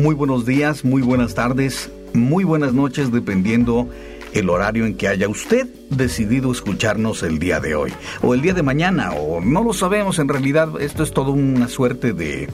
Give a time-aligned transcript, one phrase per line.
[0.00, 3.86] Muy buenos días, muy buenas tardes, muy buenas noches, dependiendo
[4.32, 8.54] el horario en que haya usted decidido escucharnos el día de hoy, o el día
[8.54, 12.48] de mañana, o no lo sabemos, en realidad esto es todo una suerte de,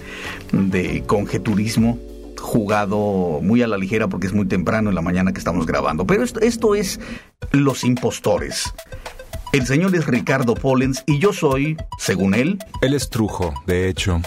[0.51, 2.01] de conjeturismo
[2.37, 6.05] jugado muy a la ligera porque es muy temprano en la mañana que estamos grabando.
[6.05, 6.99] Pero esto, es
[7.53, 8.75] Los Impostores.
[9.53, 12.59] El señor es Ricardo Pollens y yo soy, según él...
[12.83, 14.21] Él es Trujo, de hecho.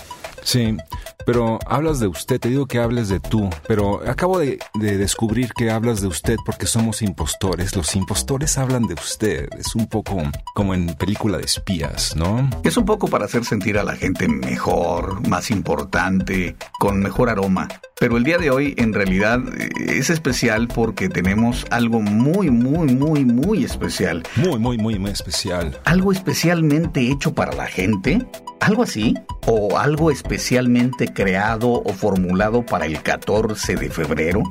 [0.43, 0.77] Sí,
[1.25, 5.69] pero hablas de usted, te digo que hables de tú, pero acabo de, descubrir que
[5.69, 7.75] hablas de usted porque somos impostores.
[7.75, 9.47] Los impostores hablan de usted.
[9.57, 10.17] Es un poco
[10.55, 12.49] como en película de espías, ¿no?
[12.63, 17.67] Es un poco para hacer sentir a la gente mejor, más importante, con mejor aroma.
[17.99, 19.39] Pero el día de hoy en realidad
[19.77, 24.23] es especial porque tenemos algo muy, muy, muy, muy especial.
[24.35, 25.79] Muy, muy, muy, muy especial.
[25.85, 28.25] Algo especialmente hecho para la gente.
[28.61, 29.15] ¿Algo así?
[29.47, 34.43] ¿O algo especialmente creado o formulado para el 14 de febrero?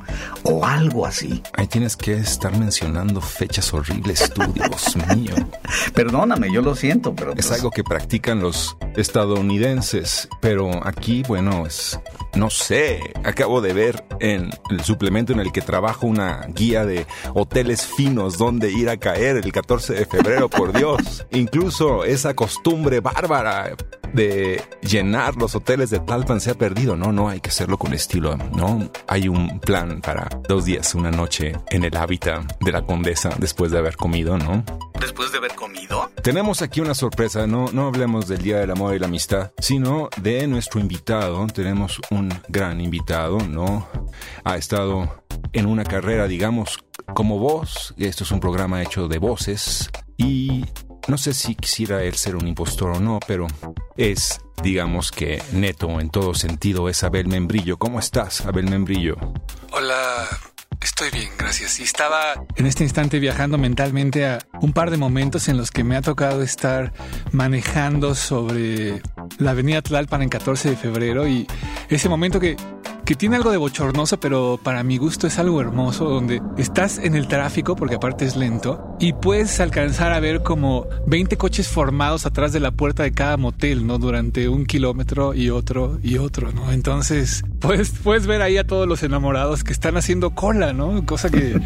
[0.43, 1.41] ¿O algo así?
[1.53, 5.33] Ahí tienes que estar mencionando fechas horribles tú, Dios mío.
[5.93, 7.31] Perdóname, yo lo siento, pero...
[7.31, 11.97] Es pues algo que practican los estadounidenses, pero aquí, bueno, es...
[12.35, 17.07] No sé, acabo de ver en el suplemento en el que trabajo una guía de
[17.33, 21.25] hoteles finos donde ir a caer el 14 de febrero, por Dios.
[21.31, 23.75] Incluso esa costumbre bárbara
[24.13, 26.95] de llenar los hoteles de Talpan se ha perdido.
[26.95, 28.35] No, no, hay que hacerlo con estilo.
[28.35, 33.29] No, hay un plan para dos días, una noche en el hábitat de la condesa
[33.37, 34.63] después de haber comido, ¿no?
[34.99, 36.09] ¿Después de haber comido?
[36.23, 37.45] Tenemos aquí una sorpresa.
[37.45, 41.45] No, no hablemos del Día del Amor y la Amistad, sino de nuestro invitado.
[41.45, 43.87] Tenemos un gran invitado, ¿no?
[44.45, 45.23] Ha estado
[45.53, 46.79] en una carrera, digamos,
[47.13, 47.93] como voz.
[47.99, 50.65] Esto es un programa hecho de voces y
[51.09, 53.47] no sé si quisiera él ser un impostor o no, pero
[53.97, 57.77] es, digamos que neto en todo sentido, es Abel Membrillo.
[57.77, 59.17] ¿Cómo estás, Abel Membrillo?
[59.71, 60.27] Hola,
[60.81, 61.77] Estoy bien, gracias.
[61.79, 65.83] Y estaba en este instante viajando mentalmente a un par de momentos en los que
[65.83, 66.93] me ha tocado estar
[67.33, 69.01] manejando sobre
[69.39, 71.47] la avenida Tlalpan en 14 de febrero y
[71.89, 72.55] ese momento que
[73.09, 77.15] que tiene algo de bochornoso, pero para mi gusto es algo hermoso, donde estás en
[77.15, 82.27] el tráfico, porque aparte es lento, y puedes alcanzar a ver como 20 coches formados
[82.27, 83.97] atrás de la puerta de cada motel, ¿no?
[83.97, 86.71] Durante un kilómetro y otro y otro, ¿no?
[86.71, 91.03] Entonces, puedes, puedes ver ahí a todos los enamorados que están haciendo cola, ¿no?
[91.07, 91.59] Cosa que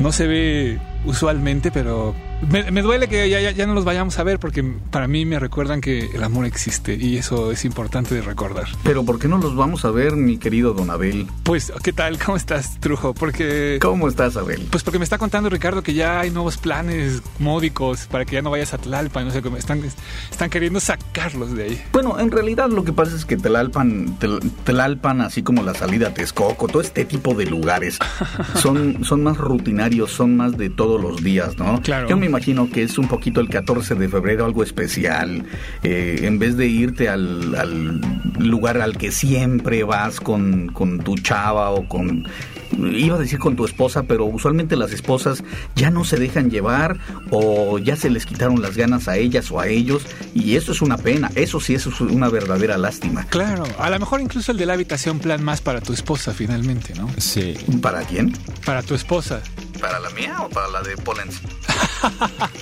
[0.00, 4.38] no se ve usualmente, pero me, duele que ya, ya, no los vayamos a ver
[4.38, 8.66] porque para mí me recuerdan que el amor existe y eso es importante de recordar.
[8.84, 11.26] Pero ¿por qué no los vamos a ver, mi querido Don Abel?
[11.44, 12.18] Pues, ¿qué tal?
[12.24, 13.14] ¿Cómo estás, Trujo?
[13.14, 13.78] Porque...
[13.80, 14.66] ¿Cómo estás, Abel?
[14.70, 18.42] Pues porque me está contando Ricardo que ya hay nuevos planes módicos para que ya
[18.42, 19.82] no vayas a Tlalpan, no sé cómo, están,
[20.30, 21.82] están queriendo sacarlos de ahí.
[21.92, 24.18] Bueno, en realidad lo que pasa es que Tlalpan,
[24.64, 27.98] Tlalpan, así como la salida a Texcoco, todo este tipo de lugares
[28.56, 31.80] son, son más rutinarios, son más de todos los días, ¿no?
[31.82, 32.08] Claro.
[32.08, 35.44] Yo me imagino que es un poquito el 14 de febrero, algo especial.
[35.82, 38.00] Eh, en vez de irte al,
[38.38, 42.26] lugar al que siempre vas con, con tu chava o con
[42.72, 45.42] iba a decir con tu esposa, pero usualmente las esposas
[45.74, 46.98] ya no se dejan llevar
[47.30, 50.82] o ya se les quitaron las ganas a ellas o a ellos y eso es
[50.82, 53.26] una pena, eso sí eso es una verdadera lástima.
[53.26, 56.94] Claro, a lo mejor incluso el de la habitación plan más para tu esposa finalmente,
[56.94, 57.08] ¿no?
[57.18, 57.54] Sí.
[57.80, 58.36] ¿Para quién?
[58.64, 59.40] Para tu esposa.
[59.80, 61.40] ¿Para la mía o para la de Pollens?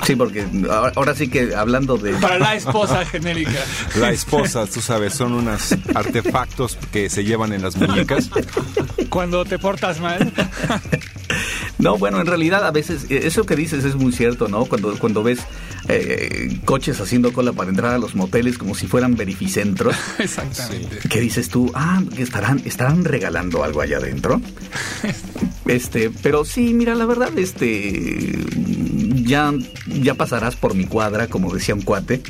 [0.04, 2.14] Sí, porque ahora sí que hablando de...
[2.14, 3.60] Para la esposa genérica.
[3.96, 8.30] La esposa, tú sabes, son unos artefactos que se llevan en las muñecas.
[9.08, 9.93] Cuando te portas
[11.78, 14.64] No, bueno, en realidad a veces eh, eso que dices es muy cierto, ¿no?
[14.64, 15.40] Cuando, cuando ves
[15.88, 19.96] eh, coches haciendo cola para entrar a los moteles como si fueran verificentros.
[20.18, 20.98] Exactamente.
[21.08, 21.70] ¿Qué dices tú?
[21.74, 24.40] Ah, estarán, estarán regalando algo allá adentro.
[25.66, 28.32] este, pero sí, mira, la verdad, este,
[29.24, 29.52] ya,
[29.86, 32.22] ya pasarás por mi cuadra, como decía un cuate.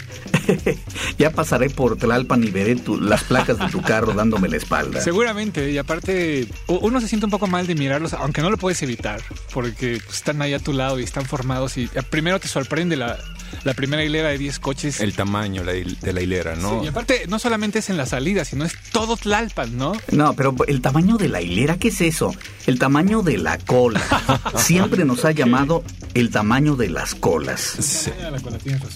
[1.18, 5.00] ya pasaré por Tlalpan y veré las placas de tu carro dándome la espalda.
[5.00, 8.82] Seguramente, y aparte uno se siente un poco mal de mirarlos, aunque no lo puedes
[8.82, 9.22] evitar,
[9.52, 13.18] porque están ahí a tu lado y están formados y primero te sorprende la,
[13.62, 15.00] la primera hilera de 10 coches.
[15.00, 16.82] El tamaño de la hilera, ¿no?
[16.82, 19.92] y aparte, no solamente es en la salida, sino es todo Tlalpan, ¿no?
[20.10, 22.34] No, pero el tamaño de la hilera, ¿qué es eso?
[22.66, 24.02] El tamaño de la cola.
[24.56, 25.84] Siempre nos ha llamado
[26.14, 27.60] el tamaño de las colas.
[27.60, 28.10] Sí.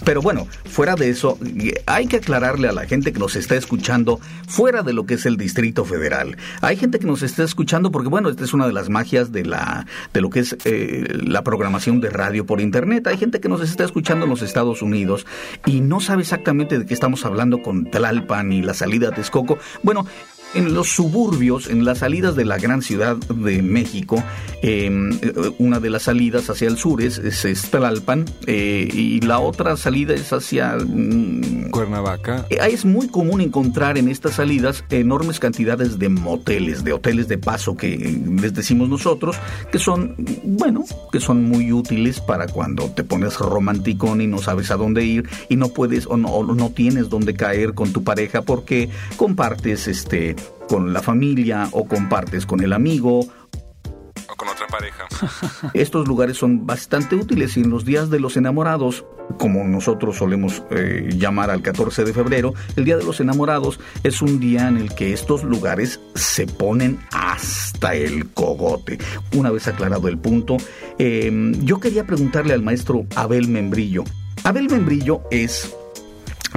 [0.04, 1.38] Pero bueno, fuera de eso,
[1.86, 5.26] hay que aclararle a la gente que nos está escuchando fuera de lo que es
[5.26, 6.36] el Distrito Federal.
[6.60, 9.44] Hay gente que nos está escuchando porque, bueno, esta es una de las magias de,
[9.44, 13.06] la, de lo que es eh, la programación de radio por Internet.
[13.06, 15.26] Hay gente que nos está escuchando en los Estados Unidos
[15.66, 19.58] y no sabe exactamente de qué estamos hablando con Tlalpan y la salida a Texcoco.
[19.82, 20.06] Bueno,
[20.54, 24.22] en los suburbios, en las salidas de la gran ciudad de México,
[24.62, 25.18] em,
[25.58, 30.14] una de las salidas hacia el sur es, es Tlalpan eh, y la otra salida
[30.14, 32.46] es hacia mm, Cuernavaca.
[32.50, 37.38] Eh, es muy común encontrar en estas salidas enormes cantidades de moteles, de hoteles de
[37.38, 39.36] paso que les decimos nosotros,
[39.70, 44.70] que son, bueno, que son muy útiles para cuando te pones romanticón y no sabes
[44.70, 48.42] a dónde ir y no puedes o no, no tienes dónde caer con tu pareja
[48.42, 50.36] porque compartes este
[50.68, 55.04] con la familia o compartes con el amigo o con otra pareja.
[55.74, 59.04] Estos lugares son bastante útiles y en los días de los enamorados,
[59.38, 64.22] como nosotros solemos eh, llamar al 14 de febrero, el Día de los Enamorados es
[64.22, 68.98] un día en el que estos lugares se ponen hasta el cogote.
[69.34, 70.56] Una vez aclarado el punto,
[70.98, 71.30] eh,
[71.62, 74.04] yo quería preguntarle al maestro Abel Membrillo.
[74.44, 75.74] Abel Membrillo es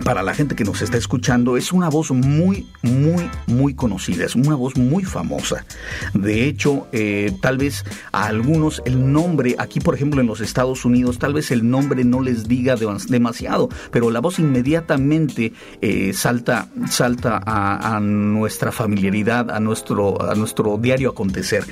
[0.03, 4.35] para la gente que nos está escuchando, es una voz muy, muy, muy conocida, es
[4.35, 5.65] una voz muy famosa.
[6.13, 10.85] De hecho, eh, tal vez a algunos el nombre, aquí por ejemplo en los Estados
[10.85, 16.69] Unidos, tal vez el nombre no les diga demasiado, pero la voz inmediatamente eh, salta,
[16.89, 21.65] salta a, a, nuestra familiaridad, a nuestro, a nuestro diario acontecer.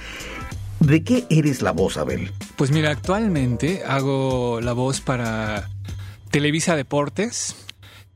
[0.80, 2.32] ¿De qué eres la voz, Abel?
[2.56, 5.70] Pues mira, actualmente hago la voz para
[6.32, 7.56] Televisa Deportes,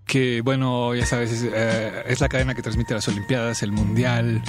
[0.06, 4.42] que bueno, ya sabes, eh, es, la cadena que transmite las Olimpiadas, el Mundial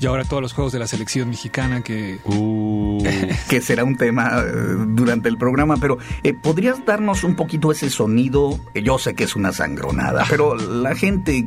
[0.00, 2.18] y ahora todos los juegos de la selección mexicana que...
[2.24, 3.02] Uh,
[3.48, 4.52] que será un tema eh,
[4.88, 8.58] durante el programa, pero eh, ¿podrías darnos un poquito ese sonido?
[8.74, 11.46] Yo sé que es una sangronada, pero la gente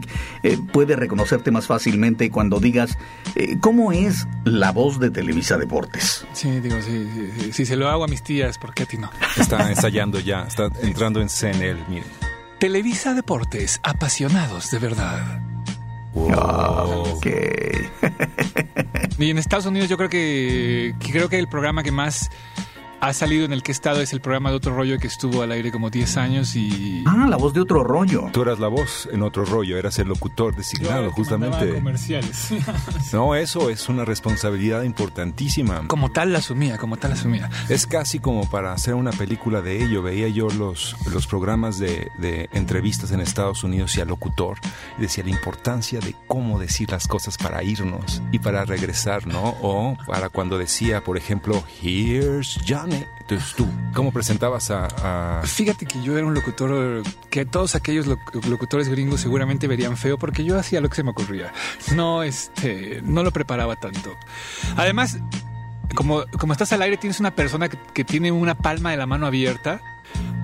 [0.71, 2.97] puede reconocerte más fácilmente cuando digas,
[3.61, 6.25] ¿cómo es la voz de Televisa Deportes?
[6.33, 9.09] Sí, digo, sí, si se lo hago a mis tías, ¿por qué a ti no?
[9.37, 12.24] Está ensayando ya, está entrando en CNL, miren.
[12.59, 15.41] Televisa Deportes, apasionados de verdad.
[16.13, 17.19] Wow.
[19.19, 22.29] y en Estados Unidos yo creo que, que creo que el programa que más
[22.99, 25.41] ha salido en el que he estado es el programa de Otro Rollo que estuvo
[25.41, 27.03] al aire como 10 años y...
[27.05, 28.29] Ah, la voz de Otro Rollo.
[28.31, 31.73] Tú eras la voz en Otro Rollo, eras el locutor designado, justamente.
[31.73, 32.49] comerciales.
[33.13, 35.87] no, eso es una responsabilidad importantísima.
[35.87, 37.49] Como tal la asumía, como tal la asumía.
[37.69, 40.01] Es casi como para hacer una película de ello.
[40.01, 44.57] Veía yo los, los programas de, de entrevistas en Estados Unidos y al locutor
[44.97, 49.55] y decía la importancia de cómo decir las cosas para irnos y para regresar, ¿no?
[49.61, 52.59] O para cuando decía, por ejemplo, Here's
[52.93, 58.89] Entonces tú, ¿cómo presentabas a, Fíjate que yo era un locutor que todos aquellos locutores
[58.89, 61.51] gringos seguramente verían feo porque yo hacía lo que se me ocurría.
[61.95, 64.15] No, este, no lo preparaba tanto.
[64.77, 65.17] Además,
[65.95, 69.25] como, como estás al aire, tienes una persona que, tiene una palma de la mano
[69.25, 69.81] abierta.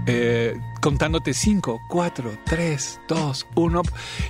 [0.08, 3.82] Eh, contándote 5, 4, 3, 2, 1.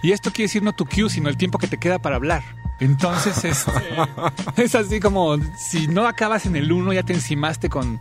[0.01, 2.43] Y esto quiere decir no tu cue, sino el tiempo que te queda para hablar.
[2.81, 3.72] Entonces, este,
[4.57, 8.00] es así como si no acabas en el 1, ya te encimaste con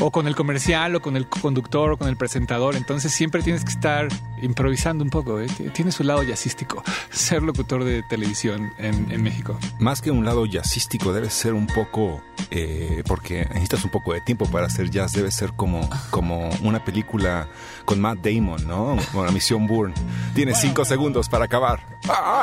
[0.00, 2.76] o con el comercial o con el conductor o con el presentador.
[2.76, 4.08] Entonces siempre tienes que estar
[4.42, 5.40] improvisando un poco.
[5.40, 5.46] ¿eh?
[5.72, 9.58] Tiene su lado jazzístico ser locutor de televisión en, México.
[9.78, 14.20] Más que un lado jazzístico, debe ser un poco, eh, porque necesitas un poco de
[14.20, 17.48] tiempo para hacer jazz, debe ser como, como una película
[17.84, 18.96] con Matt Damon, ¿no?
[19.10, 19.94] Como la Misión Bourne.
[20.34, 21.80] Tienes cinco segundos para acabar.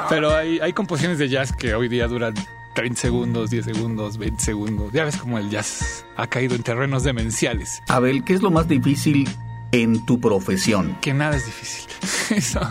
[0.10, 2.34] Pero hay, hay composiciones de jazz que hoy día duran
[2.74, 4.92] 30 segundos, 10 segundos, 20 segundos.
[4.92, 7.82] Ya ves cómo el jazz ha caído en terrenos demenciales.
[7.88, 9.30] Abel, ¿qué es lo más difícil
[9.72, 10.98] en tu profesión?
[11.02, 11.90] Que nada es difícil.
[12.38, 12.62] Eso,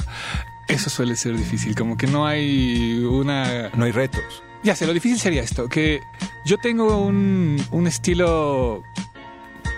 [0.66, 3.68] eso suele ser difícil, como que no hay una...
[3.70, 4.42] No hay retos.
[4.62, 6.00] Ya sé, lo difícil sería esto, que
[6.44, 8.82] yo tengo un, un estilo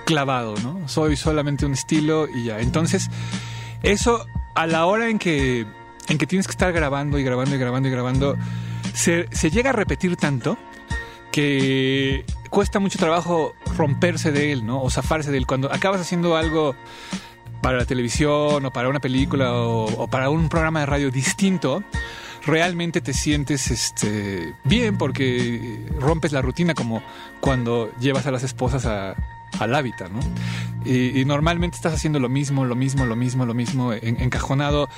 [0.04, 0.86] clavado, ¿no?
[0.88, 2.60] Soy solamente un estilo y ya.
[2.60, 3.10] Entonces,
[3.82, 5.66] eso a la hora en que,
[6.08, 8.36] en que tienes que estar grabando y grabando y grabando y grabando
[8.94, 10.56] se, llega a repetir tanto
[11.32, 14.82] que cuesta mucho trabajo romperse de él, ¿no?
[14.82, 15.46] O zafarse de él.
[15.46, 16.76] Cuando acabas haciendo algo
[17.60, 21.82] para la televisión o para una película o, para un programa de radio distinto,
[22.46, 27.02] realmente te sientes este, bien porque rompes la rutina como
[27.40, 29.16] cuando llevas a las esposas a,
[29.60, 30.20] al hábitat, ¿no?
[30.84, 34.88] Y, normalmente estás haciendo lo mismo, lo mismo, lo mismo, lo mismo, encajonado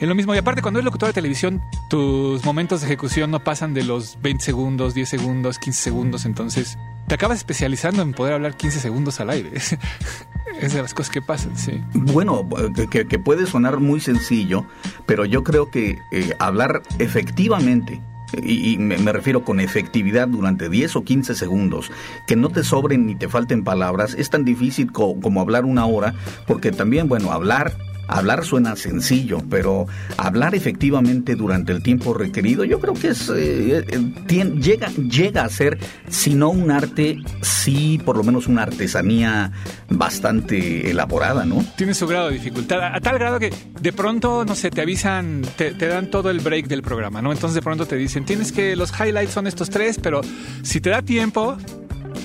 [0.00, 0.34] en lo mismo.
[0.34, 4.18] Y aparte, cuando eres locutor de televisión, tus momentos de ejecución no pasan de los
[4.22, 6.24] 20 segundos, 10 segundos, 15 segundos.
[6.24, 9.50] Entonces, te acabas especializando en poder hablar 15 segundos al aire.
[10.60, 11.80] es de las cosas que pasan, sí.
[11.94, 12.48] Bueno,
[12.90, 14.66] que, puede sonar muy sencillo,
[15.06, 18.00] pero yo creo que eh, hablar efectivamente
[18.42, 21.90] y, me, refiero con efectividad durante 10 o 15 segundos,
[22.26, 26.14] que no te sobren ni te falten palabras, es tan difícil como hablar una hora,
[26.46, 27.72] porque también, bueno, hablar
[28.08, 29.86] Hablar suena sencillo, pero
[30.16, 35.48] hablar efectivamente durante el tiempo requerido, yo creo que es eh, eh, llega llega a
[35.48, 39.52] ser, si no un arte, sí por lo menos una artesanía
[39.88, 41.64] bastante elaborada, ¿no?
[41.76, 45.42] Tiene su grado de dificultad, a, tal grado que de pronto, no sé, te avisan,
[45.56, 47.32] te, te, dan todo el break del programa, ¿no?
[47.32, 50.20] Entonces de pronto te dicen, tienes que los highlights son estos tres, pero
[50.62, 51.56] si te da tiempo,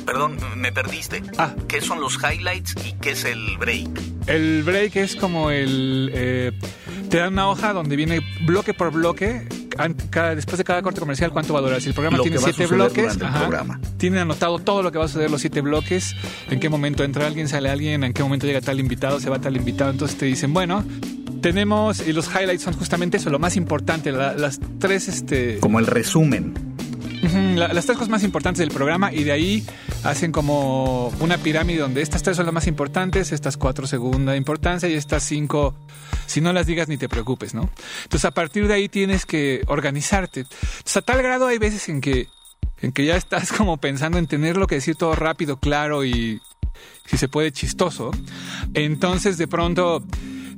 [0.06, 1.22] Perdón, me perdiste.
[1.38, 1.54] Ah.
[1.68, 3.90] ¿Qué son los highlights y qué es el break?
[4.28, 6.12] El break es como el...
[6.14, 6.52] Eh,
[7.10, 9.48] te dan una hoja donde viene bloque por bloque
[10.36, 11.82] después de cada corte comercial cuánto va a durar.
[11.82, 13.18] Si el programa tiene siete bloques,
[13.98, 16.16] tiene anotado todo lo que va a suceder los siete bloques,
[16.50, 19.40] en qué momento entra alguien, sale alguien, en qué momento llega tal invitado, se va
[19.40, 19.92] tal invitado.
[19.92, 20.84] Entonces te dicen, bueno,
[21.42, 25.60] tenemos, y los highlights son justamente eso, lo más importante, las tres, este...
[25.60, 26.71] Como el resumen
[27.22, 29.66] las tres cosas más importantes del programa y de ahí
[30.04, 34.90] hacen como una pirámide donde estas tres son las más importantes, estas cuatro segunda importancia
[34.90, 35.76] y estas cinco,
[36.26, 37.70] si no las digas ni te preocupes, ¿no?
[38.04, 40.42] Entonces a partir de ahí tienes que organizarte.
[40.42, 42.28] Entonces a tal grado hay veces en que,
[42.82, 46.42] en que ya estás como pensando en tener lo que decir todo rápido, claro y
[47.06, 48.12] si se puede chistoso.
[48.74, 50.04] Entonces de pronto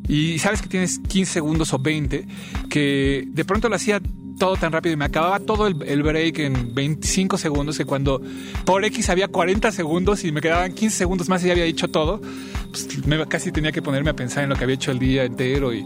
[0.08, 2.26] y sabes que tienes 15 segundos o 20,
[2.70, 4.02] que de pronto lo hacía
[4.38, 8.22] todo tan rápido y me acababa todo el, break en 25 segundos que cuando
[8.66, 11.90] por X había 40 segundos y me quedaban 15 segundos más y ya había dicho
[11.90, 12.22] todo,
[12.70, 15.24] pues me, casi tenía que ponerme a pensar en lo que había hecho el día
[15.24, 15.86] entero y,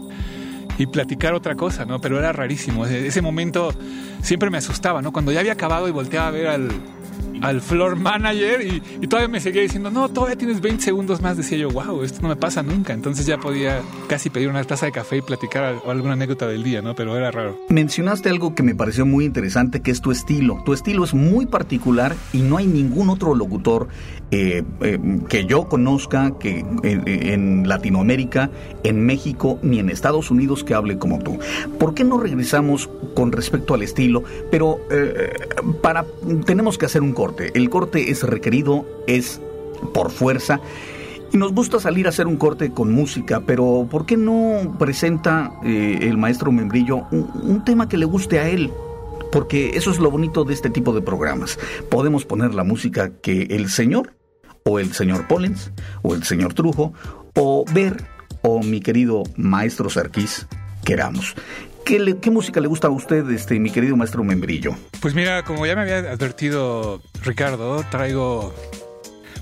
[0.78, 2.00] y platicar otra cosa, ¿no?
[2.00, 2.86] Pero era rarísimo.
[2.86, 3.72] Ese momento
[4.22, 5.12] siempre me asustaba, ¿no?
[5.12, 6.68] Cuando ya había acabado y volteaba a ver al,
[7.42, 11.36] al floor manager y, todavía me seguía diciendo, no, todavía tienes 20 segundos más.
[11.36, 12.92] Decía yo, wow, esto no me pasa nunca.
[12.92, 16.82] Entonces ya podía casi pedir una taza de café y platicar alguna anécdota del día,
[16.82, 16.94] ¿no?
[16.94, 17.58] Pero era raro.
[17.68, 20.62] Mencionaste algo que me pareció muy interesante, que es tu estilo.
[20.64, 23.88] Tu estilo es muy particular y no hay ningún otro locutor
[24.30, 24.98] eh, eh,
[25.30, 28.50] que yo conozca que eh, en Latinoamérica,
[28.84, 31.38] en México ni en Estados Unidos que hable como tú.
[31.78, 34.22] ¿Por qué no regresamos con respecto al estilo?
[34.50, 34.80] Pero
[35.82, 36.04] para
[36.44, 37.27] tenemos que hacer un corte.
[37.54, 39.40] El corte es requerido, es
[39.94, 40.60] por fuerza.
[41.32, 45.52] Y nos gusta salir a hacer un corte con música, pero ¿por qué no presenta
[45.62, 48.72] el maestro Membrillo un tema que le guste a él?
[49.30, 51.58] porque eso es lo bonito de este tipo de programas.
[51.90, 54.14] Podemos poner la música que el señor
[54.64, 56.92] o el señor Pollens, o el señor Trujo,
[57.34, 58.04] o Ver,
[58.42, 60.46] o mi querido maestro Sarkis
[60.84, 61.34] queramos.
[61.88, 64.76] ¿Qué, ¿Qué, música le gusta a usted, este, mi querido maestro Membrillo?
[65.00, 68.54] Pues mira, como ya me había advertido Ricardo, traigo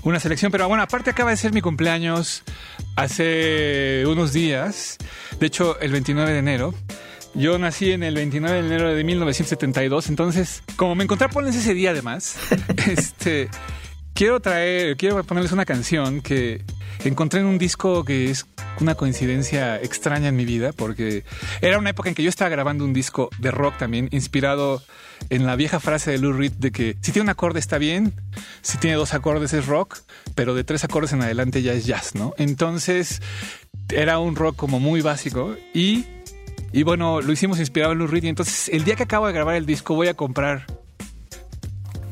[0.03, 2.43] una selección, pero bueno, aparte acaba de ser mi cumpleaños
[2.95, 4.97] hace unos días,
[5.41, 6.73] de hecho el 29 de enero.
[7.33, 11.73] Yo nací en el 29 de enero de 1972, entonces, como me encontré a ese
[11.73, 12.37] día además,
[12.87, 13.49] este,
[14.17, 16.63] quiero traer, quiero ponerles una canción que
[17.05, 18.47] encontré en un disco que es
[18.81, 21.23] una coincidencia extraña en mi vida, porque
[21.61, 24.81] era una época en que yo estaba grabando un disco de rock también, inspirado
[25.29, 28.11] en la vieja frase de Lou Reed de que si tiene un acorde está bien,
[28.63, 29.99] si tiene dos acordes es rock,
[30.33, 32.33] pero de tres acordes en adelante ya es jazz, ¿no?
[32.39, 33.21] Entonces
[33.89, 36.05] era un rock como muy básico y,
[36.73, 39.33] y bueno, lo hicimos inspirado en Lou Reed y entonces el día que acabo de
[39.33, 40.65] grabar el disco voy a comprar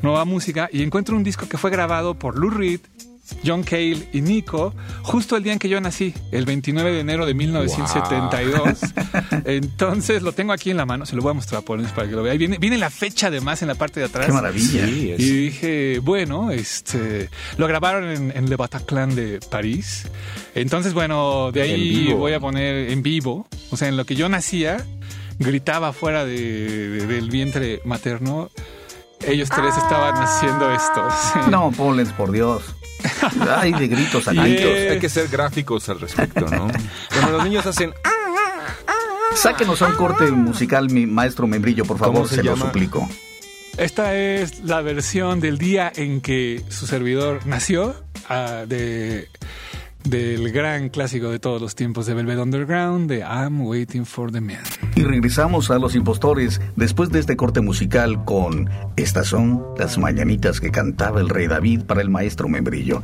[0.06, 2.80] nueva música y encuentro un disco que fue grabado por Lou Reed,
[3.44, 4.72] John Cale y Nico
[5.02, 8.78] justo el día en que yo nací, el 29 de enero de 1972.
[9.44, 12.14] Entonces lo tengo aquí en la mano, se lo voy a mostrar por para que
[12.14, 12.34] lo vea.
[12.34, 14.26] viene, viene la fecha además en la parte de atrás.
[14.26, 14.86] Qué maravilla.
[14.86, 20.08] y dije, bueno, este lo grabaron en, en, Le Bataclan de París.
[20.54, 24.28] Entonces, bueno, de ahí voy a poner en vivo, o sea, en lo que yo
[24.28, 24.86] nacía,
[25.38, 28.50] gritaba fuera del vientre materno
[29.24, 31.08] ellos tres estaban haciendo esto.
[31.50, 32.62] No, Pollens, por Dios.
[33.56, 36.68] Ay, de gritos a Hay que ser gráficos al respecto, ¿no?
[37.10, 37.92] Cuando los niños hacen...
[39.34, 43.06] Sáquenos a un corte musical, mi maestro Membrillo, por favor, se, lo suplico.
[43.76, 47.94] Esta es la versión del día en que su servidor nació,
[48.30, 49.28] ah, de,
[50.08, 54.40] del gran clásico de todos los tiempos de Velvet Underground, de I'm Waiting for the
[54.40, 54.62] Man.
[54.94, 60.60] Y regresamos a Los Impostores después de este corte musical con Estas son las mañanitas
[60.60, 63.02] que cantaba el rey David para el maestro Membrillo.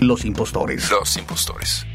[0.00, 0.90] Los Impostores.
[0.90, 1.86] Los Impostores.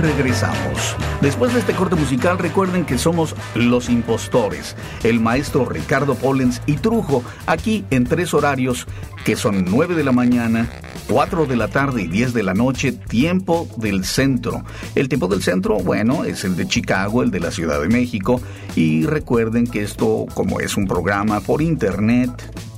[0.00, 0.96] Regresamos.
[1.20, 6.76] Después de este corte musical, recuerden que somos Los Impostores, el maestro Ricardo Pollens y
[6.76, 8.86] Trujo, aquí en tres horarios
[9.24, 10.68] que son 9 de la mañana,
[11.08, 14.64] 4 de la tarde y 10 de la noche, tiempo del centro.
[14.94, 18.40] El tiempo del centro, bueno, es el de Chicago, el de la Ciudad de México,
[18.76, 22.30] y recuerden que esto, como es un programa por internet,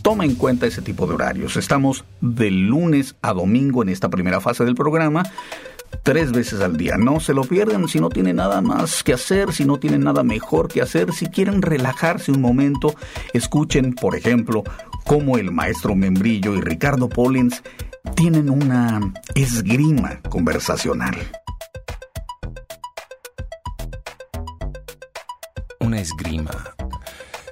[0.02, 1.56] toma en cuenta ese tipo de horarios.
[1.56, 5.22] Estamos de lunes a domingo en esta primera fase del programa
[6.02, 6.96] tres veces al día.
[6.96, 10.22] No se lo pierdan si no tienen nada más que hacer, si no tienen nada
[10.22, 12.94] mejor que hacer, si quieren relajarse un momento,
[13.32, 14.64] escuchen, por ejemplo,
[15.06, 17.62] cómo el maestro Membrillo y Ricardo Pollens
[18.16, 19.00] tienen una
[19.34, 21.16] esgrima conversacional.
[25.80, 26.74] Una esgrima.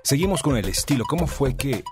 [0.03, 1.05] Seguimos con el estilo.
[1.05, 1.85] ¿Cómo fue que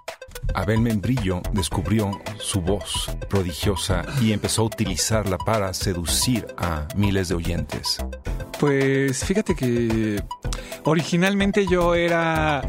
[0.55, 7.35] Abel Membrillo descubrió su voz prodigiosa y empezó a utilizarla para seducir a miles de
[7.35, 7.99] oyentes.
[8.59, 10.23] Pues fíjate que
[10.85, 12.63] originalmente yo era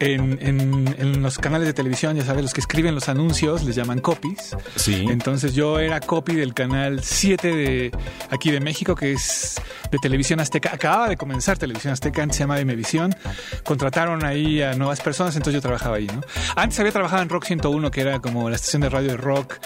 [0.00, 4.00] en, en, los canales de televisión, ya sabes, los que escriben los anuncios les llaman
[4.00, 4.56] copies.
[4.76, 5.06] Sí.
[5.08, 7.92] Entonces yo era copy del canal 7 de
[8.30, 10.70] aquí de México, que es de Televisión Azteca.
[10.72, 13.14] Acababa de comenzar Televisión Azteca, antes se llama Imevisión.
[13.64, 16.20] Contrataron ahí a nuevas personas, entonces yo trabajaba ahí, ¿no?
[16.56, 19.56] Antes había trabajado en Rock 101, que era como la estación de radio de rock,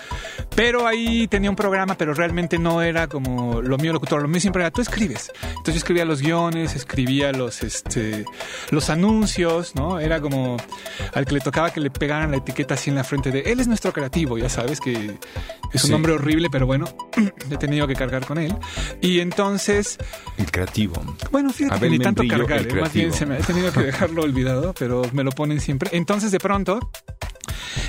[0.55, 4.23] pero ahí tenía un programa, pero realmente no era como lo mío locutor.
[4.23, 5.31] Lo mío siempre era, tú escribes.
[5.43, 8.25] Entonces yo escribía los guiones, escribía los, este,
[8.71, 10.01] los anuncios, ¿no?
[10.01, 10.57] Era como
[11.13, 13.61] al que le tocaba que le pegaran la etiqueta así en la frente de él
[13.61, 15.19] es nuestro creativo, ya sabes que
[15.73, 16.87] es un nombre horrible, pero bueno,
[17.51, 18.55] he tenido que cargar con él.
[19.01, 19.99] Y entonces...
[20.39, 21.03] El creativo.
[21.31, 22.81] Bueno, fíjate que ni tanto cargar, ¿eh?
[22.81, 25.91] más bien se me ha tenido que dejarlo olvidado, pero me lo ponen siempre.
[25.93, 26.81] Entonces de pronto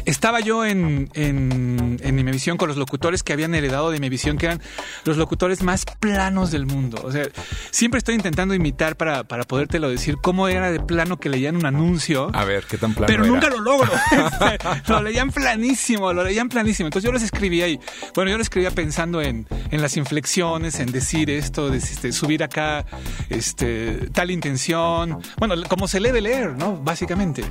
[0.05, 4.47] estaba yo en, en, en Imevisión con los locutores que habían heredado de Imevisión, que
[4.47, 4.61] eran
[5.05, 7.01] los locutores más planos del mundo.
[7.03, 7.27] O sea,
[7.71, 11.65] siempre estoy intentando imitar para, para podértelo decir cómo era de plano que leían un
[11.65, 12.22] anuncio.
[12.33, 13.91] A ver, ¿qué tan plano Pero nunca lo logro.
[14.87, 16.87] lo leían planísimo, lo leían planísimo.
[16.87, 17.79] Entonces yo los escribía y,
[18.15, 22.43] bueno, yo lo escribía pensando en, en las inflexiones, en decir esto, de, este, subir
[22.43, 22.85] acá
[23.29, 25.19] este, tal intención.
[25.37, 26.77] Bueno, como se lee de leer, ¿no?
[26.77, 27.43] Básicamente.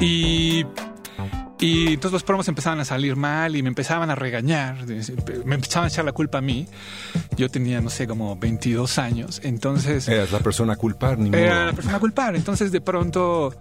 [0.00, 0.64] Y
[1.62, 4.84] y entonces los promos empezaban a salir mal y me empezaban a regañar,
[5.44, 6.66] me empezaban a echar la culpa a mí.
[7.36, 10.08] Yo tenía, no sé, como 22 años, entonces...
[10.08, 13.54] Eras la persona a culpar, ni Era la persona a culpar, entonces de pronto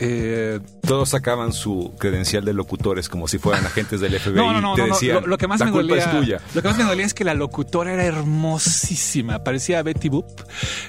[0.00, 4.34] eh, Todos sacaban su credencial de locutores como si fueran agentes del FBI.
[4.34, 4.74] No, no, no.
[4.74, 6.40] te decían, lo, que más la me culpa dolía, es tuya.
[6.54, 9.42] Lo que más me dolía es que la locutora era hermosísima.
[9.42, 10.26] Parecía Betty Boop.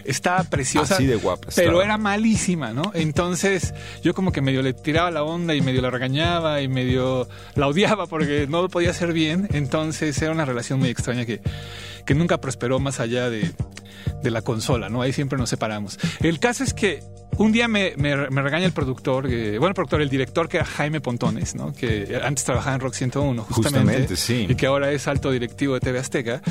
[0.05, 0.95] Estaba preciosa.
[0.95, 1.47] Así de guapa.
[1.55, 1.83] Pero estaba.
[1.83, 2.91] era malísima, ¿no?
[2.93, 7.27] Entonces yo como que medio le tiraba la onda y medio la regañaba y medio
[7.55, 9.47] la odiaba porque no lo podía hacer bien.
[9.53, 11.41] Entonces era una relación muy extraña que,
[12.09, 13.51] que nunca prosperó más allá de,
[14.23, 15.03] de la consola, ¿no?
[15.03, 15.99] Ahí siempre nos separamos.
[16.21, 17.03] El caso es que
[17.37, 20.57] un día me, me, me regaña el productor, eh, bueno, el productor, el director que
[20.57, 21.71] era Jaime Pontones, ¿no?
[21.71, 23.79] Que antes trabajaba en Rock 101, justamente.
[23.79, 24.47] Justamente, sí.
[24.49, 26.41] Y que ahora es alto directivo de TV Azteca,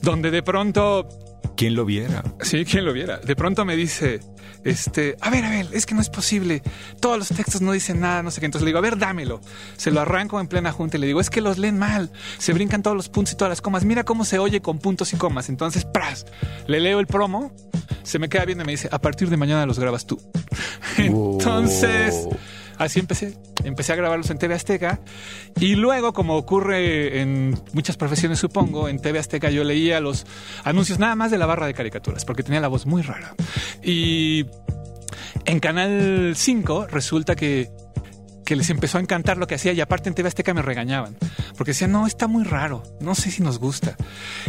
[0.00, 1.08] donde de pronto
[1.56, 2.22] ¿Quién lo viera?
[2.40, 3.18] Sí, quien lo viera.
[3.18, 4.20] De pronto me dice,
[4.64, 6.62] este, a ver, a ver, es que no es posible.
[7.00, 8.46] Todos los textos no dicen nada, no sé qué.
[8.46, 9.40] Entonces le digo, a ver, dámelo.
[9.76, 12.10] Se lo arranco en plena junta y le digo, es que los leen mal.
[12.38, 13.84] Se brincan todos los puntos y todas las comas.
[13.84, 15.48] Mira cómo se oye con puntos y comas.
[15.48, 16.26] Entonces, pras,
[16.66, 17.52] le leo el promo,
[18.02, 20.20] se me queda viendo y me dice, a partir de mañana los grabas tú.
[20.98, 22.28] Entonces,
[22.80, 23.34] así empecé.
[23.62, 25.00] Empecé a grabarlos en TV Azteca
[25.60, 30.26] y luego, como ocurre en muchas profesiones, supongo, en TV Azteca yo leía los
[30.64, 33.34] anuncios nada más de la barra de caricaturas, porque tenía la voz muy rara.
[33.82, 34.46] Y
[35.44, 37.70] en Canal 5 resulta que
[38.50, 41.16] que les empezó a encantar lo que hacía y aparte en TV Azteca me regañaban
[41.56, 43.96] porque decían, no, está muy raro, no sé si nos gusta.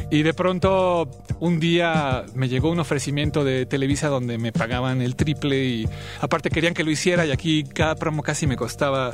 [0.09, 1.07] Y de pronto
[1.39, 6.49] un día me llegó un ofrecimiento de Televisa donde me pagaban el triple y aparte
[6.49, 9.11] querían que lo hiciera y aquí cada promo casi me costaba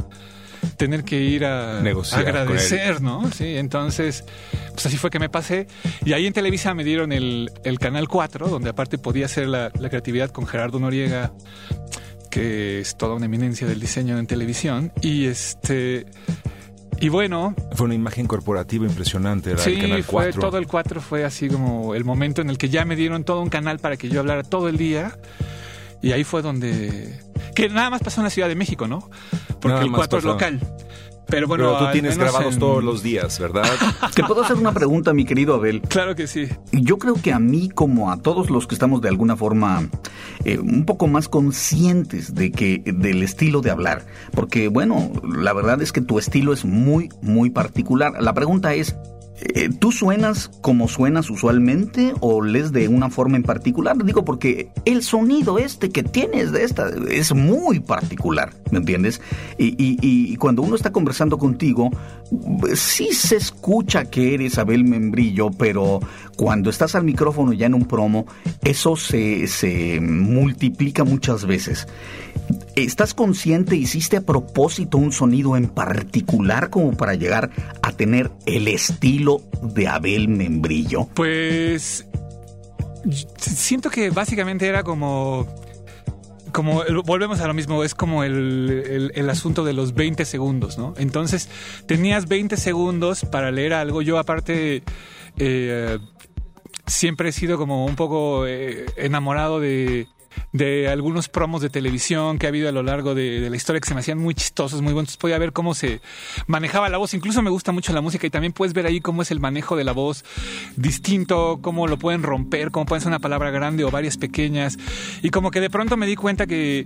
[0.77, 3.29] tener que ir a Negociar agradecer, ¿no?
[3.33, 4.23] Sí, entonces,
[4.71, 5.67] pues así fue que me pasé.
[6.05, 9.69] Y ahí en Televisa me dieron el, el Canal 4, donde aparte podía hacer la,
[9.77, 11.33] la creatividad con Gerardo Noriega,
[12.27, 14.91] que es toda una eminencia del diseño en televisión.
[15.01, 16.05] Y este.
[16.99, 20.41] Y bueno, Fue una imagen corporativa impresionante, era el sí, Canal fue 4.
[20.41, 23.41] todo el 4 fue así como el momento en el que ya me dieron todo
[23.43, 25.15] un canal para que yo hablara todo el día.
[26.01, 27.19] Y ahí fue donde.
[27.55, 29.09] Que nada más pasó en la Ciudad de México, ¿no?
[29.59, 30.59] Porque Nada el más 4 es local.
[31.29, 33.63] Pero bueno, Pero tú tienes grabados en- todos los días, ¿verdad?
[34.15, 35.81] ¿Te puedo hacer una pregunta, mi querido Abel?
[35.81, 36.47] Claro que sí.
[36.71, 39.89] Yo creo que a mí, como a todos los que estamos de alguna forma
[40.45, 45.81] eh, un poco más conscientes de que del estilo de hablar, porque bueno, la verdad
[45.81, 48.13] es que tu estilo es muy, muy particular.
[48.21, 48.95] La pregunta es,
[49.79, 53.95] ¿Tú suenas como suenas usualmente o lees de una forma en particular?
[54.03, 59.21] Digo, porque el sonido este que tienes de esta es muy particular, ¿me entiendes?
[59.57, 61.91] Y, y, cuando uno está conversando contigo,
[62.73, 65.99] sí se escucha que eres Abel Membrillo, pero
[66.35, 68.25] cuando estás al micrófono ya en un promo,
[68.63, 71.87] eso se, se multiplica muchas veces.
[72.77, 77.49] ¿Estás consciente, hiciste a propósito un sonido en particular como para llegar
[77.81, 81.07] a tener el estilo de Abel Membrillo?
[81.15, 82.07] Pues
[83.39, 85.47] siento que básicamente era como
[86.51, 90.93] como volvemos a lo mismo, es como el, asunto de los 20 segundos, ¿no?
[90.97, 91.49] Entonces,
[91.87, 94.03] tenías 20 segundos para leer algo.
[94.03, 94.83] Yo aparte
[95.37, 95.97] eh,
[96.85, 100.07] siempre he sido como un poco eh, enamorado de,
[100.51, 103.87] de algunos promos de televisión que ha habido a lo largo de, la historia que
[103.87, 105.17] se me hacían muy chistosos, muy buenos.
[105.17, 106.01] Podía ver cómo se
[106.47, 107.13] manejaba la voz.
[107.13, 109.75] Incluso me gusta mucho la música y también puedes ver ahí cómo es el manejo
[109.75, 110.23] de la voz
[110.75, 114.77] distinto, cómo lo pueden romper, cómo pueden ser una palabra grande o varias pequeñas.
[115.21, 116.85] Y como que de pronto me di cuenta que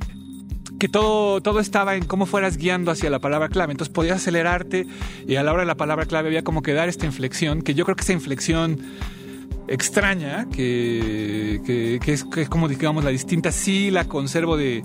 [0.81, 3.71] que todo, todo estaba en cómo fueras guiando hacia la palabra clave.
[3.71, 4.87] Entonces podías acelerarte
[5.27, 7.75] y a la hora de la palabra clave había como que dar esta inflexión, que
[7.75, 8.79] yo creo que esa inflexión
[9.67, 11.61] extraña, que,
[12.03, 14.83] que, es, como digamos la distinta, sí la conservo de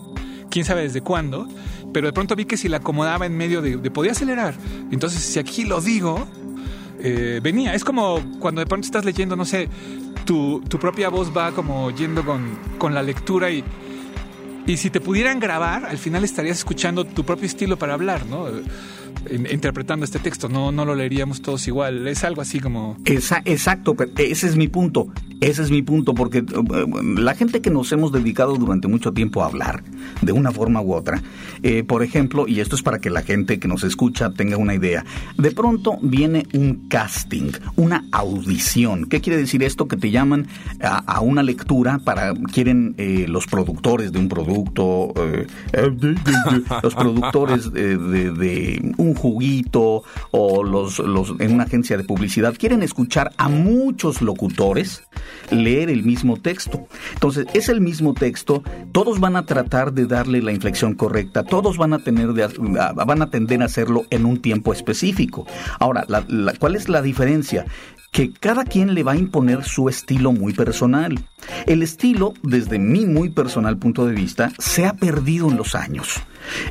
[0.51, 1.49] quién sabe desde cuándo,
[1.93, 4.55] pero de pronto vi que si la acomodaba en medio de, podía acelerar.
[4.91, 6.27] Entonces, si aquí lo digo,
[7.01, 7.75] eh, venía.
[7.75, 9.69] Es como cuando de pronto estás leyendo, no sé,
[10.25, 13.65] tu, tu propia voz va como yendo con, con la lectura y,
[14.67, 18.47] y si te pudieran grabar, al final estarías escuchando tu propio estilo para hablar, ¿no?
[19.31, 22.97] Interpretando este texto, no, no lo leeríamos todos igual, es algo así como...
[23.05, 25.09] exacto, ese es mi punto,
[25.41, 26.45] ese es mi punto, porque eh,
[27.19, 29.83] la gente que nos hemos dedicado durante mucho tiempo a hablar,
[30.23, 31.23] de una forma u otra,
[31.63, 34.75] eh, por ejemplo, y esto es para que la gente que nos escucha tenga una
[34.75, 35.05] idea,
[35.37, 39.89] de pronto viene un casting, una audición, ¿qué quiere decir esto?
[39.89, 40.47] Que te llaman
[40.81, 45.13] a, una lectura para, quieren eh, los productores de un producto,
[46.83, 52.83] los productores de, de un juguito o los, los, en una agencia de publicidad quieren
[52.83, 55.03] escuchar a muchos locutores
[55.51, 56.87] leer el mismo texto.
[57.15, 61.77] Entonces, es el mismo texto, todos van a tratar de darle la inflexión correcta, todos
[61.79, 65.47] van a tener van a tender a hacerlo en un tiempo específico.
[65.79, 66.07] Ahora,
[66.59, 67.67] ¿cuál es la diferencia?
[68.13, 71.19] que cada quien le va a imponer su estilo muy personal.
[71.67, 76.23] El estilo, desde mi muy personal punto de vista, se ha perdido en los años.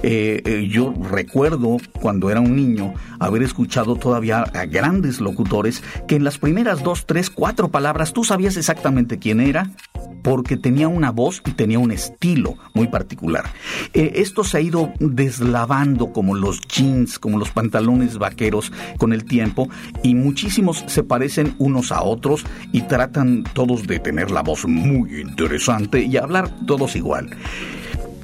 [0.03, 6.15] Eh, eh, yo recuerdo cuando era un niño haber escuchado todavía a grandes locutores que
[6.15, 9.69] en las primeras dos, tres, cuatro palabras tú sabías exactamente quién era
[10.25, 13.45] porque tenía una voz y tenía un estilo muy particular.
[13.93, 19.23] Eh, esto se ha ido deslavando como los jeans, como los pantalones vaqueros con el
[19.25, 19.69] tiempo
[20.01, 25.21] y muchísimos se parecen unos a otros y tratan todos de tener la voz muy
[25.21, 27.29] interesante y hablar todos igual.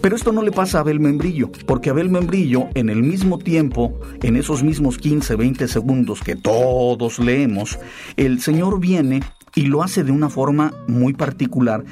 [0.02, 4.00] Pero esto no le pasa a Abel Membrillo, porque Abel Membrillo, en el mismo tiempo,
[4.24, 7.78] en esos mismos 15, 20 segundos que todos leemos,
[8.18, 9.22] el Señor viene
[9.54, 11.84] y lo hace de una forma muy particular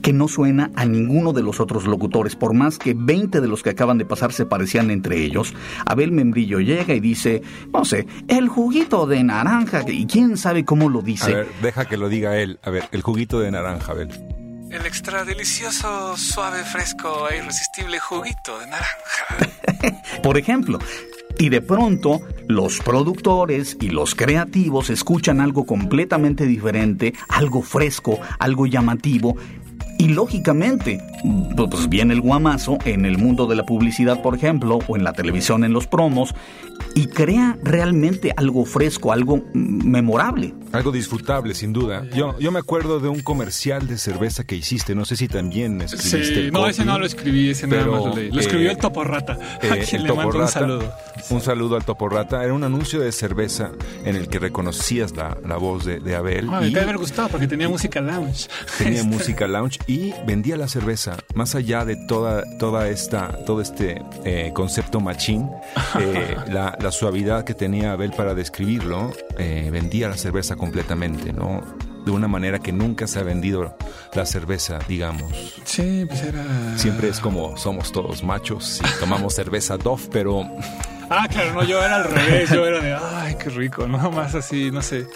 [0.00, 3.62] que no suena a ninguno de los otros locutores, por más que 20 de los
[3.62, 5.54] que acaban de pasar se parecían entre ellos.
[5.84, 7.42] Abel Membrillo llega y dice,
[7.74, 11.32] no sé, el juguito de naranja, y quién sabe cómo lo dice.
[11.32, 12.58] A ver, deja que lo diga él.
[12.62, 14.39] A ver, el juguito de naranja, Abel.
[14.70, 20.02] El extra delicioso, suave, fresco e irresistible juguito de naranja.
[20.22, 20.78] Por ejemplo,
[21.40, 28.66] y de pronto los productores y los creativos escuchan algo completamente diferente, algo fresco, algo
[28.66, 29.36] llamativo,
[29.98, 30.98] y lógicamente,
[31.56, 35.12] pues viene el guamazo en el mundo de la publicidad, por ejemplo, o en la
[35.12, 36.34] televisión, en los promos,
[36.94, 40.54] y crea realmente algo fresco, algo memorable.
[40.72, 42.04] Algo disfrutable, sin duda.
[42.14, 45.80] Yo, yo me acuerdo de un comercial de cerveza que hiciste, no sé si también
[45.82, 46.44] escribiste.
[46.46, 48.30] Sí, no, ese no lo escribí, ese nada más lo leí.
[48.30, 50.92] Lo escribió el Toporrata, a eh, quien le mando un saludo.
[51.30, 52.44] Un saludo al Toporrata.
[52.44, 53.72] Era un anuncio de cerveza
[54.04, 56.48] en el que reconocías la, la voz de, de Abel.
[56.50, 58.48] Ah, y me haber gustado porque tenía música lounge.
[58.78, 61.16] Tenía música lounge y vendía la cerveza.
[61.34, 65.48] Más allá de toda, toda esta, todo este eh, concepto machín,
[65.98, 66.36] eh,
[66.70, 71.62] la, la, suavidad que tenía Abel para describirlo, vendía la cerveza completamente, ¿no?
[72.04, 73.76] De una manera que nunca se ha vendido
[74.14, 75.60] la cerveza, digamos.
[75.64, 76.44] Sí, pues era...
[76.76, 80.48] Siempre es como somos todos machos y tomamos cerveza Dove, pero...
[81.10, 84.34] Ah, claro, no, yo era al revés, yo era de, ay, qué rico, no más
[84.34, 85.06] así, no sé.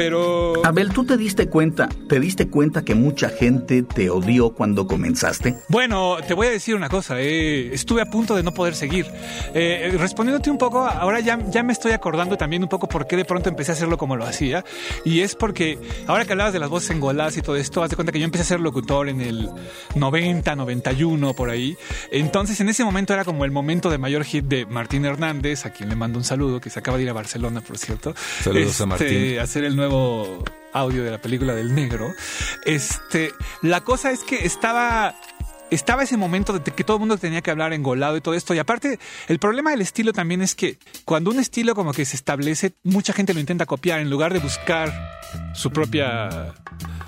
[0.00, 0.64] Pero...
[0.64, 5.56] Abel, ¿tú te diste cuenta, te diste cuenta que mucha gente te odió cuando comenzaste?
[5.68, 9.04] Bueno, te voy a decir una cosa, eh, estuve a punto de no poder seguir.
[9.52, 13.14] Eh, respondiéndote un poco, ahora ya, ya me estoy acordando también un poco por qué
[13.14, 14.64] de pronto empecé a hacerlo como lo hacía.
[15.04, 17.96] Y es porque, ahora que hablabas de las voces engoladas y todo esto, haz de
[17.96, 19.50] cuenta que yo empecé a ser locutor en el
[19.96, 21.76] 90, 91, por ahí.
[22.10, 25.74] Entonces, en ese momento era como el momento de mayor hit de Martín Hernández, a
[25.74, 28.14] quien le mando un saludo, que se acaba de ir a Barcelona, por cierto.
[28.42, 29.38] Saludos a Este, Martín.
[29.40, 29.89] Hacer el nuevo
[30.72, 32.12] audio de la película del negro.
[32.64, 35.14] Este, la cosa es que estaba
[35.70, 38.54] estaba ese momento de que todo el mundo tenía que hablar engolado y todo esto.
[38.54, 38.98] Y aparte,
[39.28, 43.12] el problema del estilo también es que cuando un estilo como que se establece, mucha
[43.12, 44.92] gente lo intenta copiar en lugar de buscar
[45.54, 46.54] su propia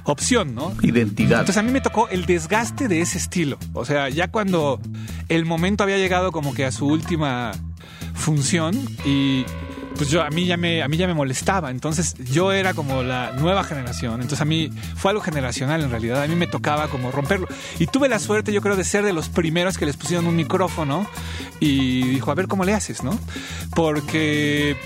[0.04, 0.72] opción, ¿no?
[0.82, 1.40] Identidad.
[1.40, 3.58] Entonces a mí me tocó el desgaste de ese estilo.
[3.72, 4.80] O sea, ya cuando
[5.28, 7.52] el momento había llegado como que a su última
[8.14, 9.44] función y
[9.96, 11.70] pues yo a mí ya me a mí ya me molestaba.
[11.70, 14.14] Entonces yo era como la nueva generación.
[14.14, 16.22] Entonces a mí fue algo generacional en realidad.
[16.22, 17.48] A mí me tocaba como romperlo.
[17.78, 20.36] Y tuve la suerte, yo creo, de ser de los primeros que les pusieron un
[20.36, 21.06] micrófono
[21.60, 23.18] y dijo, a ver cómo le haces, ¿no?
[23.74, 24.76] Porque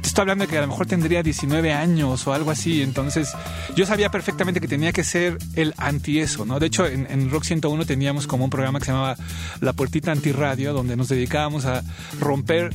[0.00, 2.82] te estoy hablando de que a lo mejor tendría 19 años o algo así.
[2.82, 3.32] Entonces,
[3.76, 6.58] yo sabía perfectamente que tenía que ser el anti eso, ¿no?
[6.58, 9.16] De hecho, en, Rock 101 teníamos como un programa que se llamaba
[9.60, 11.82] La Puertita Antirradio, donde nos dedicábamos a
[12.18, 12.74] romper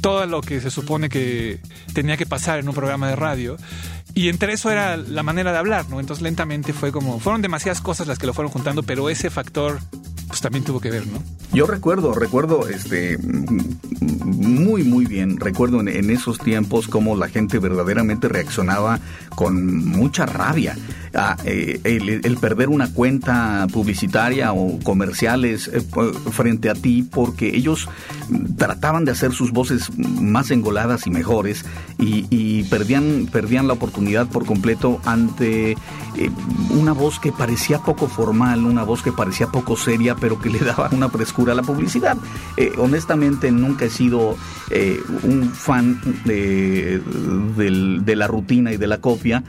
[0.00, 1.60] todo lo que se supone que
[1.92, 3.56] tenía que pasar en un programa de radio.
[4.14, 6.00] Y entre eso era la manera de hablar, ¿no?
[6.00, 9.80] Entonces lentamente fue como, fueron demasiadas cosas las que lo fueron juntando, pero ese factor
[10.32, 11.22] pues también tuvo que ver, ¿no?
[11.52, 18.28] Yo recuerdo, recuerdo este muy muy bien, recuerdo en, esos tiempos cómo la gente verdaderamente
[18.28, 18.98] reaccionaba
[19.34, 20.74] con mucha rabia
[21.14, 25.82] a eh, el, el, perder una cuenta publicitaria o comerciales eh,
[26.30, 27.88] frente a ti porque ellos
[28.56, 31.66] trataban de hacer sus voces más engoladas y mejores
[31.98, 35.76] y, y perdían perdían la oportunidad por completo ante
[36.16, 36.30] eh,
[36.70, 40.58] una voz que parecía poco formal, una voz que parecía poco seria, pero que le
[40.64, 42.16] daba una frescura a la publicidad.
[42.56, 44.36] Eh, honestamente, nunca he sido
[44.70, 47.00] eh, un fan de,
[47.56, 49.42] de, la rutina y de la copia.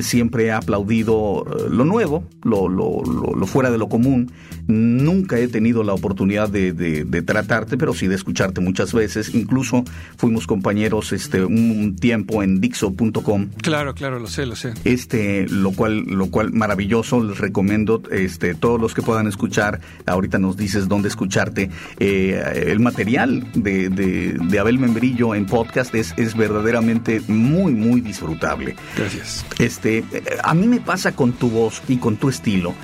[0.00, 4.32] Siempre he aplaudido lo nuevo, lo, fuera de lo común.
[4.68, 9.34] Nunca he tenido la oportunidad de, de, tratarte, pero sí de escucharte muchas veces.
[9.34, 9.84] Incluso
[10.16, 13.48] fuimos compañeros este, un tiempo en Dixo.com.
[13.60, 14.74] Claro, claro, lo sé, lo sé.
[14.84, 17.22] Este, lo cual, lo cual maravilloso.
[17.22, 19.80] Les recomiendo, este, todos los que puedan escuchar.
[20.06, 21.70] Ahorita nos dices dónde escucharte.
[21.98, 28.00] Eh, el material de, de, de, Abel Membrillo en podcast es, es verdaderamente muy, muy
[28.00, 28.76] disfrutable.
[28.96, 29.44] Gracias.
[29.58, 30.04] Este,
[30.42, 32.74] a mí me pasa con tu voz y con tu estilo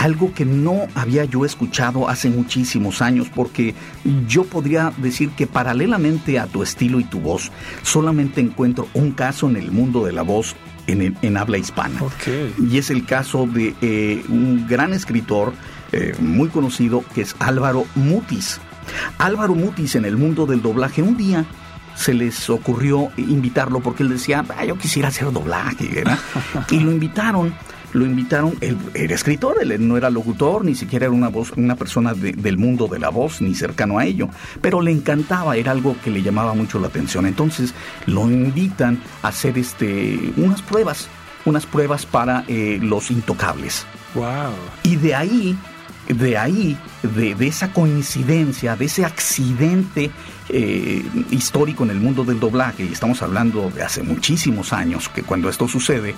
[0.00, 3.74] algo que no había yo escuchado hace muchísimos años, porque
[4.26, 9.50] yo podría decir que paralelamente a tu estilo y tu voz, solamente encuentro un caso
[9.50, 12.02] en el mundo de la voz en, el, en habla hispana.
[12.02, 12.54] Okay.
[12.70, 15.52] Y es el caso de eh, un gran escritor
[15.92, 18.58] eh, muy conocido que es Álvaro Mutis.
[19.18, 21.44] Álvaro Mutis en el mundo del doblaje un día
[21.94, 26.18] se les ocurrió invitarlo porque él decía, ah, yo quisiera hacer doblaje, ¿verdad?
[26.70, 27.52] y lo invitaron
[27.92, 31.76] lo invitaron, él era escritor, él no era locutor, ni siquiera era una voz, una
[31.76, 34.28] persona de, del mundo de la voz, ni cercano a ello,
[34.60, 37.26] pero le encantaba, era algo que le llamaba mucho la atención.
[37.26, 37.74] Entonces
[38.06, 41.08] lo invitan a hacer este unas pruebas,
[41.44, 43.86] unas pruebas para eh, los intocables.
[44.14, 44.54] Wow.
[44.82, 45.58] Y de ahí
[46.08, 50.10] de ahí, de, de, esa coincidencia, de ese accidente
[50.52, 55.22] eh, histórico en el mundo del doblaje, y estamos hablando de hace muchísimos años que
[55.22, 56.14] cuando esto sucede,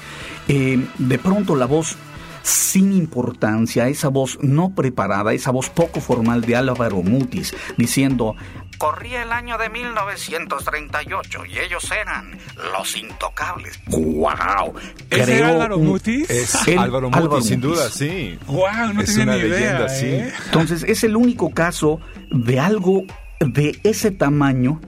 [0.49, 1.97] eh, de pronto la voz
[2.43, 8.35] sin importancia, esa voz no preparada, esa voz poco formal de Álvaro Mutis, diciendo,
[8.79, 12.37] corría el año de 1938 y ellos eran
[12.77, 13.79] los intocables.
[13.87, 14.75] ¡Wow!
[15.09, 16.29] ¿Ese era Álvaro Mutis?
[16.29, 18.39] Es el, Álvaro Mutis, Álvaro sin duda, sí.
[18.47, 18.93] ¡Wow!
[18.95, 20.31] No es tenía una ni idea, leyenda, ¿eh?
[20.31, 20.43] sí.
[20.47, 23.05] Entonces, es el único caso de algo
[23.45, 24.81] de ese tamaño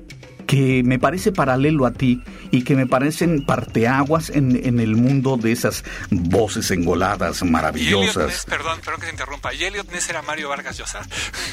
[0.47, 5.37] que me parece paralelo a ti y que me parecen parteaguas en, en el mundo
[5.37, 8.27] de esas voces engoladas maravillosas.
[8.27, 9.55] Ness, perdón, perdón que te interrumpa.
[9.55, 11.01] ¿Y Elliot Ness era Mario Vargas Llosa?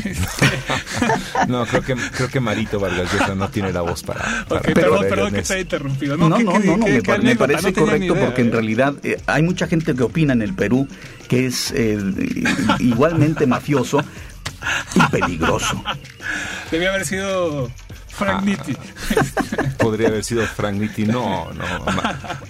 [1.48, 4.46] no, creo que, creo que Marito Vargas Llosa no tiene la voz para...
[4.48, 6.18] para okay, perdón, perdón que te haya interrumpido.
[6.18, 8.46] No, no, no, no, no me, me, parece no correcto idea, porque eh.
[8.46, 10.88] en realidad eh, hay mucha gente que opina en el Perú
[11.28, 11.98] que es eh,
[12.80, 14.04] igualmente mafioso
[14.95, 15.84] y peligroso.
[16.71, 17.69] Debía haber sido
[18.12, 18.76] Frank Nitti.
[19.78, 21.65] Podría haber sido Frank Nitti, no, no.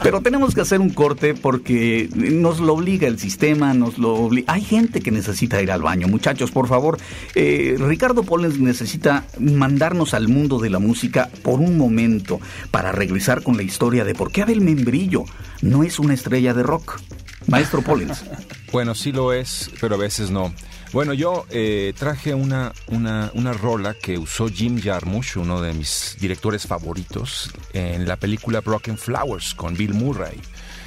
[0.04, 4.54] Pero tenemos que hacer un corte porque nos lo obliga el sistema, nos lo obliga.
[4.54, 6.08] Hay gente que necesita ir al baño.
[6.08, 6.98] Muchachos, por favor,
[7.36, 12.40] eh, Ricardo Pollens necesita mandarnos al mundo de la música por un momento
[12.72, 15.26] para regresar con la historia de por qué Abel Membrillo
[15.62, 17.00] no es una estrella de rock.
[17.48, 18.24] Maestro Pollens.
[18.72, 20.54] Bueno, sí lo es, pero a veces no.
[20.94, 26.18] Bueno, yo eh, traje una, una, una, rola que usó Jim Jarmusch, uno de mis
[26.20, 30.38] directores favoritos, en la película Broken Flowers con Bill Murray.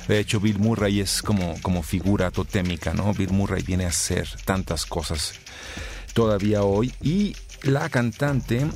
[0.06, 3.14] De hecho, Bill Murray es como, como figura totémica, ¿no?
[3.14, 5.40] Bill Murray viene a hacer tantas cosas
[6.12, 6.92] todavía hoy.
[7.00, 8.66] Y la cantante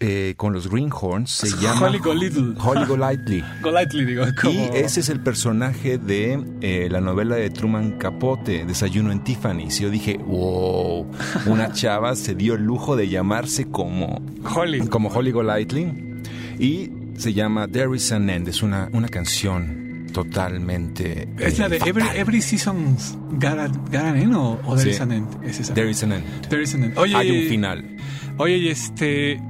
[0.00, 2.54] eh, con los Greenhorns se llama Holly Golightly.
[2.58, 3.44] Holly Golightly.
[3.62, 4.24] Golightly, digo.
[4.40, 4.52] Como...
[4.52, 9.78] Y ese es el personaje de eh, la novela de Truman Capote, Desayuno en Tiffany's.
[9.78, 11.06] Yo dije, wow,
[11.46, 14.22] una chava se dio el lujo de llamarse como
[14.54, 14.86] Holly.
[14.88, 16.22] Como Holly Golightly.
[16.58, 18.48] Y se llama There is an End.
[18.48, 21.28] Es una, una canción totalmente.
[21.38, 25.44] ¿Es la de Every, Every Season's Got, an End o, o There is an End?
[25.44, 25.74] Es esa.
[25.74, 26.24] There is an End.
[26.48, 26.98] There is an End.
[26.98, 27.96] Oye, Hay un final.
[28.38, 29.40] Oye, este.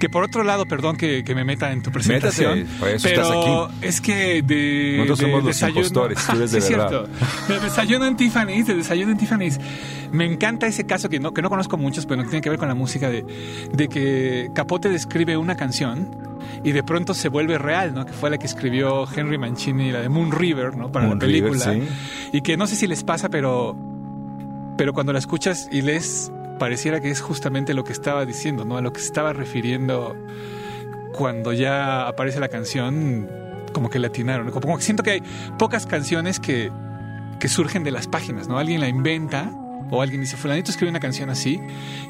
[0.00, 2.60] Que por otro lado, perdón que, que me meta en tu presentación.
[2.60, 3.86] Métate, eso pero estás aquí.
[3.86, 4.94] es que de.
[4.96, 6.88] Nosotros de somos los desayuno, impostores, tú eres de sí, verdad.
[6.88, 7.08] cierto.
[7.48, 9.60] De desayuno en Tiffany's, de desayuno en Tiffany's.
[10.10, 12.58] Me encanta ese caso que no, que no conozco muchos, pero que tiene que ver
[12.58, 13.24] con la música de,
[13.74, 16.10] de que Capote describe una canción
[16.64, 18.06] y de pronto se vuelve real, ¿no?
[18.06, 20.90] Que fue la que escribió Henry Mancini, la de Moon River, ¿no?
[20.90, 21.72] Para Moon la película.
[21.72, 22.28] River, sí.
[22.32, 23.76] Y que no sé si les pasa, pero.
[24.78, 28.76] Pero cuando la escuchas y lees, pareciera que es justamente lo que estaba diciendo, ¿no?
[28.76, 30.14] A lo que se estaba refiriendo
[31.12, 33.28] cuando ya aparece la canción,
[33.72, 34.50] como que le atinaron.
[34.52, 35.22] Como que siento que hay
[35.58, 36.70] pocas canciones que,
[37.40, 38.58] que surgen de las páginas, ¿no?
[38.58, 39.50] Alguien la inventa
[39.90, 41.60] o alguien dice, fulanito escribe una canción así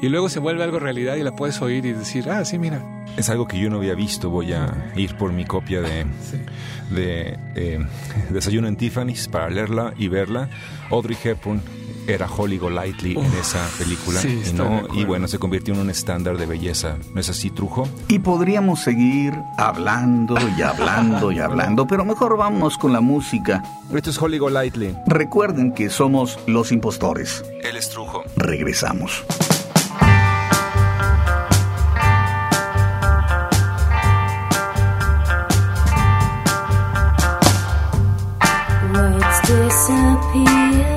[0.03, 2.83] y luego se vuelve algo realidad y la puedes oír y decir, ah, sí, mira.
[3.17, 4.29] Es algo que yo no había visto.
[4.29, 6.37] Voy a ir por mi copia de, Sí.
[6.93, 7.79] de eh,
[8.29, 10.49] Desayuno en Tiffany's para leerla y verla.
[10.91, 11.61] Audrey Hepburn
[12.07, 15.81] era Holly Golightly en esa película sí, y, no- de y bueno se convirtió en
[15.81, 21.39] un estándar de belleza no es así trujo Y podríamos seguir hablando y hablando y
[21.39, 23.63] hablando, pero mejor vámonos con la música.
[23.93, 27.43] esto es Holly Golightly Recuerden que somos los impostores.
[27.63, 29.23] él es trujo Regresamos.
[39.47, 40.90] Disappear.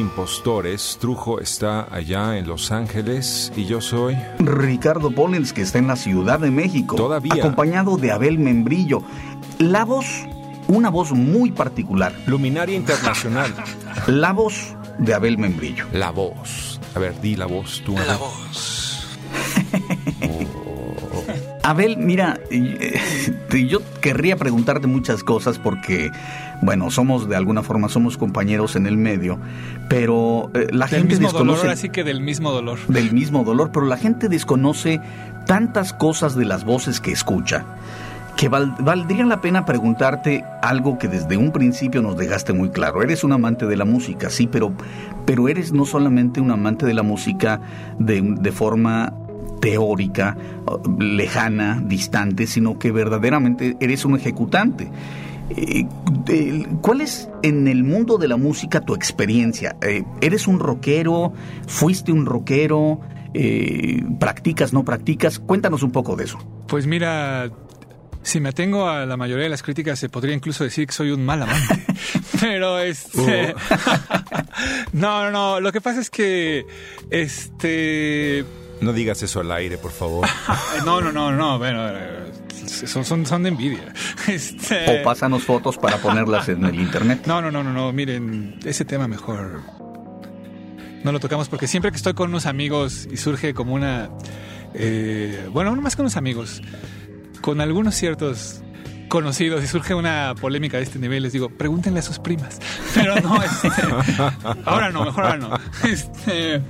[0.00, 0.98] Impostores.
[1.00, 4.16] Trujo está allá en Los Ángeles y yo soy.
[4.38, 6.96] Ricardo Ponens, que está en la Ciudad de México.
[6.96, 7.34] Todavía.
[7.34, 9.02] Acompañado de Abel Membrillo.
[9.58, 10.06] La voz,
[10.66, 12.12] una voz muy particular.
[12.26, 13.54] Luminaria Internacional.
[14.06, 15.86] La voz de Abel Membrillo.
[15.92, 16.80] La voz.
[16.94, 17.94] A ver, di la voz tú.
[17.94, 18.18] La Abel.
[18.18, 19.06] voz.
[21.62, 22.98] Abel, mira, eh,
[23.68, 26.10] yo querría preguntarte muchas cosas porque,
[26.62, 29.38] bueno, somos de alguna forma, somos compañeros en el medio,
[29.90, 31.58] pero eh, la Del gente mismo desconoce...
[31.62, 32.78] dolor, así que del mismo dolor.
[32.86, 35.00] del mismo dolor, pero la gente desconoce
[35.46, 37.64] tantas cosas de las voces que escucha
[38.36, 43.02] que val- valdría la pena preguntarte algo que desde un principio nos dejaste muy claro.
[43.02, 44.72] Eres un amante de la música, sí, pero,
[45.26, 47.60] pero eres no solamente un amante de la música
[47.98, 49.12] de, de forma
[49.60, 50.36] teórica,
[50.98, 54.88] lejana, distante, sino que verdaderamente eres un ejecutante.
[55.50, 55.86] Eh,
[56.24, 59.76] de- ¿Cuál es en el mundo de la música tu experiencia?
[59.82, 61.32] Eh, ¿Eres un rockero?
[61.66, 63.00] ¿Fuiste un rockero?
[63.34, 65.38] Eh, ¿Practicas, no practicas?
[65.38, 66.38] Cuéntanos un poco de eso.
[66.66, 67.50] Pues mira,
[68.22, 71.10] si me atengo a la mayoría de las críticas, se podría incluso decir que soy
[71.10, 71.84] un mal amante.
[72.40, 73.54] Pero este.
[74.92, 75.60] no, no, no.
[75.60, 76.64] Lo que pasa es que.
[77.10, 78.44] Este.
[78.80, 80.26] No digas eso al aire, por favor.
[80.26, 81.58] eh, No, no, no, no.
[81.58, 82.30] Bueno, eh,
[82.86, 83.92] son, son, son de envidia.
[84.28, 85.00] Este.
[85.00, 87.22] O pásanos fotos para ponerlas en el internet.
[87.26, 87.92] No, no, no, no, no.
[87.92, 89.62] Miren, ese tema mejor
[91.02, 94.10] no lo tocamos porque siempre que estoy con unos amigos y surge como una.
[94.74, 96.62] eh, bueno, no más con unos amigos,
[97.40, 98.62] con algunos ciertos
[99.08, 102.58] conocidos y surge una polémica de este nivel, les digo, pregúntenle a sus primas.
[102.94, 103.68] Pero no, este,
[104.64, 105.50] ahora no, mejor ahora no.
[105.88, 106.62] Este,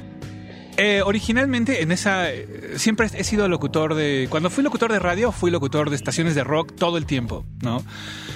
[0.82, 5.30] eh, originalmente en esa eh, siempre he sido locutor de cuando fui locutor de radio
[5.30, 7.84] fui locutor de estaciones de rock todo el tiempo, ¿no?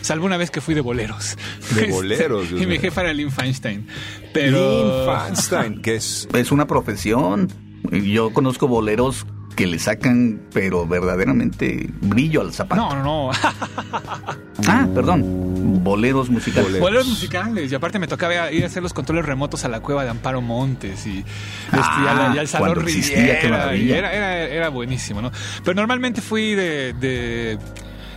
[0.03, 1.39] Salvo una vez que fui de boleros.
[1.75, 3.87] De Este, boleros, y mi jefa era Lynn Feinstein.
[4.35, 7.51] Pero Lynn Feinstein, que es Es una profesión.
[7.91, 9.25] Yo conozco boleros
[9.55, 12.81] que le sacan, pero verdaderamente brillo al zapato.
[12.83, 13.31] no, no, no.
[14.69, 15.83] Ah, perdón.
[15.85, 16.65] Boleros musicales.
[16.69, 16.81] Boleros.
[16.81, 17.71] Boleros musicales.
[17.71, 20.41] Y aparte me tocaba ir a hacer los controles remotos a la cueva de Amparo
[20.41, 25.31] Montes y, este, y a la- y al Salón Riviera, era, era, era buenísimo, ¿no?
[25.65, 27.59] Pero normalmente fui de, de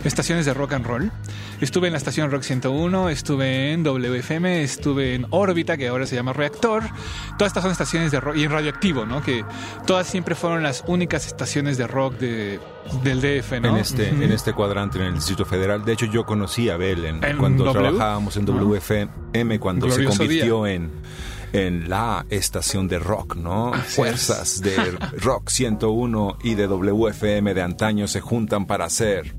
[0.04, 1.10] estaciones de rock and roll.
[1.60, 6.14] Estuve en la estación Rock 101, estuve en WFM, estuve en Órbita, que ahora se
[6.14, 6.84] llama Reactor.
[7.36, 9.22] Todas estas son estaciones de rock, y en Radioactivo, ¿no?
[9.22, 9.44] Que
[9.86, 12.60] todas siempre fueron las únicas estaciones de rock de,
[13.02, 13.68] del DF, ¿no?
[13.70, 15.84] en este en este cuadrante en el Distrito Federal.
[15.84, 17.72] De hecho, yo conocí a Abel en- ¿En cuando W?
[17.90, 20.90] trabajábamos en WFM cuando se convirtió en
[21.54, 23.72] en la estación de rock, ¿no?
[23.72, 23.94] Así es.
[23.94, 24.76] Fuerzas de
[25.18, 29.34] Rock 101 y de WFM de antaño se juntan para hacer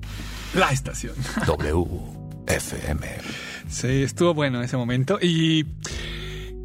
[0.55, 1.13] La estación.
[1.47, 3.07] WFM.
[3.69, 5.19] Sí, estuvo bueno ese momento.
[5.21, 5.65] Y,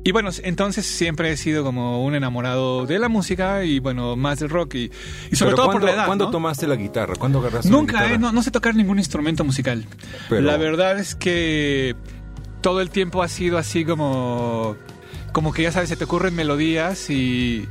[0.04, 4.38] y bueno, entonces siempre he sido como un enamorado de la música y bueno, más
[4.40, 4.90] del rock y,
[5.30, 6.06] y sobre todo ¿cuándo, por la edad.
[6.06, 6.30] ¿cuándo ¿no?
[6.30, 7.14] tomaste la guitarra?
[7.16, 8.14] ¿Cuándo agarraste la Nunca, guitarra?
[8.14, 9.84] eh, no, no sé tocar ningún instrumento musical.
[10.28, 11.94] Pero- La verdad es que
[12.62, 14.76] todo el tiempo ha sido así como,
[15.32, 17.68] como que ya sabes, se te ocurren melodías y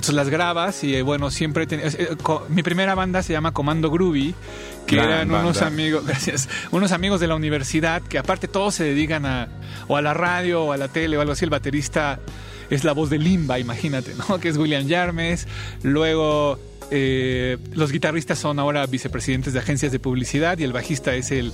[0.00, 1.66] entonces las grabas y eh, bueno, siempre...
[1.70, 2.16] eh,
[2.48, 4.34] mi primera banda se llama Comando Groovy,
[4.86, 8.84] que Gran eran unos amigos, gracias, unos amigos de la universidad que aparte todos se
[8.84, 9.48] dedican a
[9.88, 11.44] o a la radio o a la tele o algo así.
[11.44, 12.18] El baterista
[12.70, 14.38] es la voz de Limba, imagínate, ¿no?
[14.40, 15.46] Que es William Yarmes.
[15.82, 16.58] Luego
[16.90, 21.52] eh, los guitarristas son ahora vicepresidentes de agencias de publicidad y el bajista es el,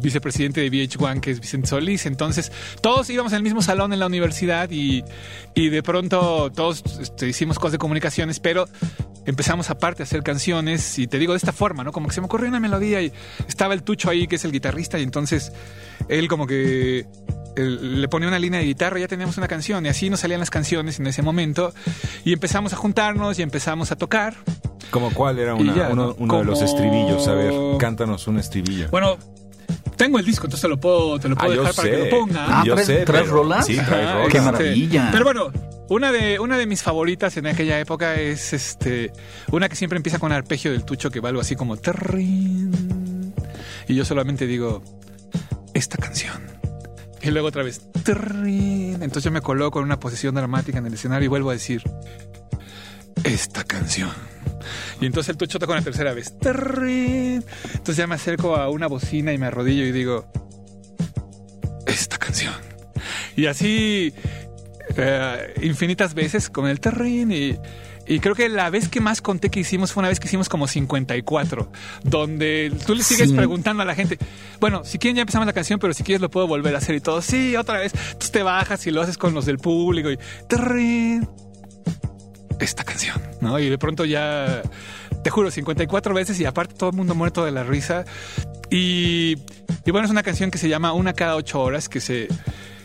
[0.00, 2.06] vicepresidente de VH1, que es Vicente Solís.
[2.06, 5.04] Entonces, todos íbamos en el mismo salón en la universidad y,
[5.54, 8.68] y de pronto todos este, hicimos cosas de comunicaciones, pero
[9.26, 11.92] empezamos aparte a hacer canciones y te digo de esta forma, ¿no?
[11.92, 13.12] Como que se me ocurrió una melodía y
[13.48, 15.52] estaba el Tucho ahí, que es el guitarrista, y entonces
[16.08, 17.06] él como que
[17.56, 20.20] él le ponía una línea de guitarra y ya teníamos una canción y así nos
[20.20, 21.74] salían las canciones en ese momento
[22.24, 24.34] y empezamos a juntarnos y empezamos a tocar.
[24.90, 26.14] ¿Como cuál era una- ya, uno, ¿no?
[26.18, 27.28] uno de los Como- estribillos?
[27.28, 28.88] A ver, cántanos un estribillo.
[28.90, 29.16] Bueno,
[29.96, 32.04] Tengo el disco, entonces te lo puedo, te lo puedo Ah, dejar para que sé.
[32.10, 32.46] lo ponga.
[32.48, 33.66] Ah, Yo ¿traes- sé, traes pero- rolas?
[33.66, 34.32] Sí, trae Ajá, rolas.
[34.32, 35.08] Qué maravilla.
[35.12, 35.52] Pero bueno,
[35.90, 39.12] una de, una de mis favoritas en aquella época es este
[39.50, 43.34] una que siempre empieza con arpegio del tucho que va algo así como terrin.
[43.88, 44.84] Y yo solamente digo
[45.74, 46.46] esta canción.
[47.22, 49.02] Y luego otra vez terrin.
[49.02, 51.82] Entonces yo me coloco en una posición dramática en el escenario y vuelvo a decir
[53.24, 54.12] esta canción.
[55.00, 56.38] Y entonces el tucho toca una tercera vez.
[56.38, 57.44] terrin.
[57.64, 60.30] Entonces ya me acerco a una bocina y me arrodillo y digo
[61.84, 62.54] esta canción.
[63.36, 64.14] Y así
[64.96, 67.56] eh, infinitas veces con el terrín y,
[68.06, 70.48] y creo que la vez que más conté que hicimos fue una vez que hicimos
[70.48, 71.70] como 54,
[72.04, 73.36] donde tú le sigues Sí.
[73.36, 74.18] preguntando a la gente,
[74.60, 76.94] bueno, si quieren ya empezamos la canción, pero si quieres lo puedo volver a hacer
[76.96, 80.10] y todo, sí, otra vez, entonces te bajas y lo haces con los del público
[80.10, 80.18] y
[80.48, 81.28] terrín,
[82.58, 83.58] esta canción, ¿no?
[83.58, 84.62] Y de pronto ya,
[85.24, 88.04] te juro, 54 veces y aparte todo el mundo muerto de la risa.
[88.70, 89.36] Y,
[89.86, 92.28] y bueno, es una canción que se llama Una cada ocho horas, que se,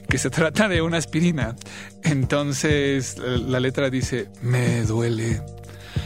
[0.07, 1.55] que se trata de una aspirina.
[2.03, 5.41] Entonces la, letra dice, me duele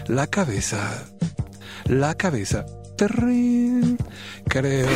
[0.07, 1.05] la cabeza,
[1.85, 2.65] la cabeza,
[2.97, 3.97] terrín,
[4.47, 4.87] creo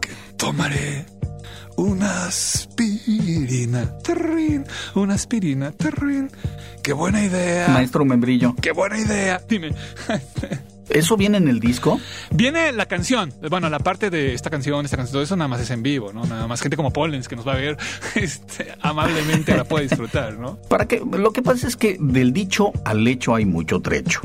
[0.00, 1.06] que tomaré
[1.76, 6.30] una aspirina, terrín, una aspirina, terrín.
[6.82, 7.68] Qué buena idea.
[7.68, 8.54] Maestro Membrillo.
[8.60, 9.40] Qué buena idea.
[9.48, 9.74] Dime.
[10.88, 12.00] ¿Eso viene en el disco?
[12.30, 15.60] Viene la canción, bueno, la parte de esta canción, esta canción, todo eso nada más
[15.60, 16.24] es en vivo, ¿no?
[16.24, 17.76] Nada más gente como Pollens que nos va a ver
[18.14, 20.56] este, amablemente la puede disfrutar, ¿no?
[20.68, 24.20] Para que lo que pasa es que del dicho al hecho hay mucho trecho.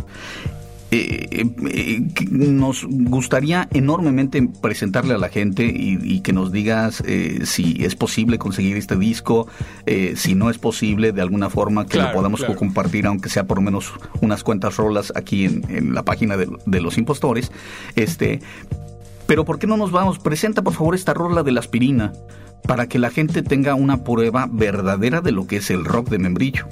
[0.91, 7.03] Eh, eh, que nos gustaría enormemente presentarle a la gente y, y que nos digas
[7.05, 9.47] eh, si es posible conseguir este disco,
[9.85, 12.55] eh, si no es posible, de alguna forma que Claro, lo podamos claro.
[12.55, 16.47] compartir, aunque sea por lo menos unas cuantas rolas aquí en, en la página de,
[16.65, 17.51] de los impostores.
[17.95, 18.39] Este,
[19.27, 20.17] pero ¿por qué no nos vamos?
[20.17, 22.13] Presenta por favor esta rola de la aspirina
[22.67, 26.17] para que la gente tenga una prueba verdadera de lo que es el rock de
[26.17, 26.65] membrillo.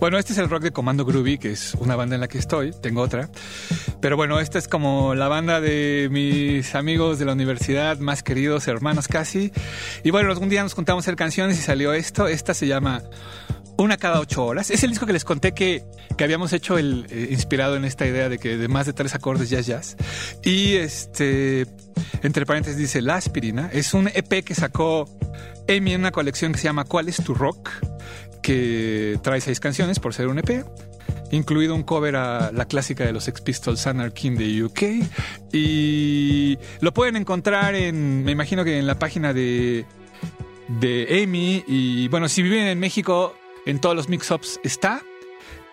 [0.00, 2.38] Bueno, este es el rock de Comando Groovy, que es una banda en la que
[2.38, 3.28] estoy, tengo otra.
[4.00, 8.68] Pero bueno, esta es como la banda de mis amigos de la universidad, más queridos,
[8.68, 9.52] hermanos casi.
[10.04, 12.28] Y bueno, algún día nos juntamos a hacer canciones y salió esto.
[12.28, 13.02] Esta se llama
[13.76, 14.70] Una cada ocho horas.
[14.70, 15.82] Es el disco que les conté que,
[16.16, 19.14] que habíamos hecho el, eh, inspirado en esta idea de que de más de tres
[19.14, 19.96] acordes es jazz.
[20.44, 21.66] Y este,
[22.22, 23.68] entre paréntesis dice La Aspirina.
[23.72, 25.06] Es un EP que sacó
[25.68, 27.70] Amy en una colección que se llama ¿Cuál es tu rock?
[28.42, 30.64] Que trae seis canciones por ser un EP,
[31.30, 34.82] incluido un cover a la clásica de los Sex Pistols, Anarchy in the UK.
[35.52, 39.84] Y lo pueden encontrar en, me imagino que en la página de,
[40.68, 41.64] de Amy.
[41.66, 43.34] Y bueno, si viven en México,
[43.66, 45.02] en todos los mix-ups está.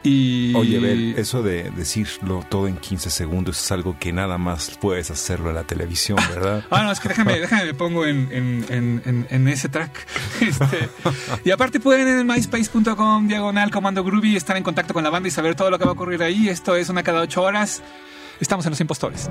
[0.08, 4.78] Y Oye, Bel, eso de decirlo todo en 15 segundos es algo que nada más
[4.80, 6.64] puedes hacerlo en la televisión, ¿verdad?
[6.70, 9.92] Ah, no, es que déjame, déjame me pongo en, en, en, en- en ese track.
[10.42, 10.90] Este,
[11.44, 15.32] y aparte pueden en myspace.com, diagonal, comando groovy, estar en contacto con la banda y
[15.32, 16.50] saber todo lo que va a ocurrir ahí.
[16.50, 17.82] Esto es una cada ocho horas.
[18.40, 19.28] Estamos en Los Impostores.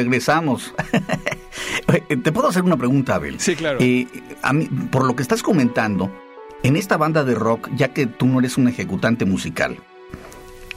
[0.00, 0.72] Regresamos.
[2.22, 3.38] Te puedo hacer una pregunta, Abel.
[3.40, 3.78] Sí, claro.
[3.80, 4.06] Eh,
[4.42, 6.10] a mí, por lo que estás comentando,
[6.62, 9.76] en esta banda de rock, ya que tú no eres un ejecutante musical,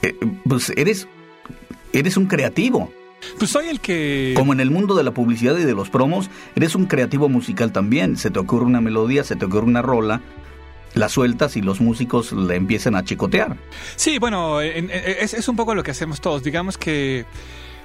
[0.02, 0.16] eh,
[0.48, 1.06] pues eres,
[1.92, 2.92] eres un creativo.
[3.38, 4.34] Pues soy el que...
[4.36, 7.72] Como en el mundo de la publicidad y de los promos, eres un creativo musical
[7.72, 8.16] también.
[8.18, 10.20] Se te ocurre una melodía, se te ocurre una rola,
[10.92, 13.56] la sueltas y los músicos la empiezan a chicotear.
[13.96, 16.42] Sí, bueno, en- en- es, es un poco lo que hacemos todos.
[16.42, 17.24] Digamos que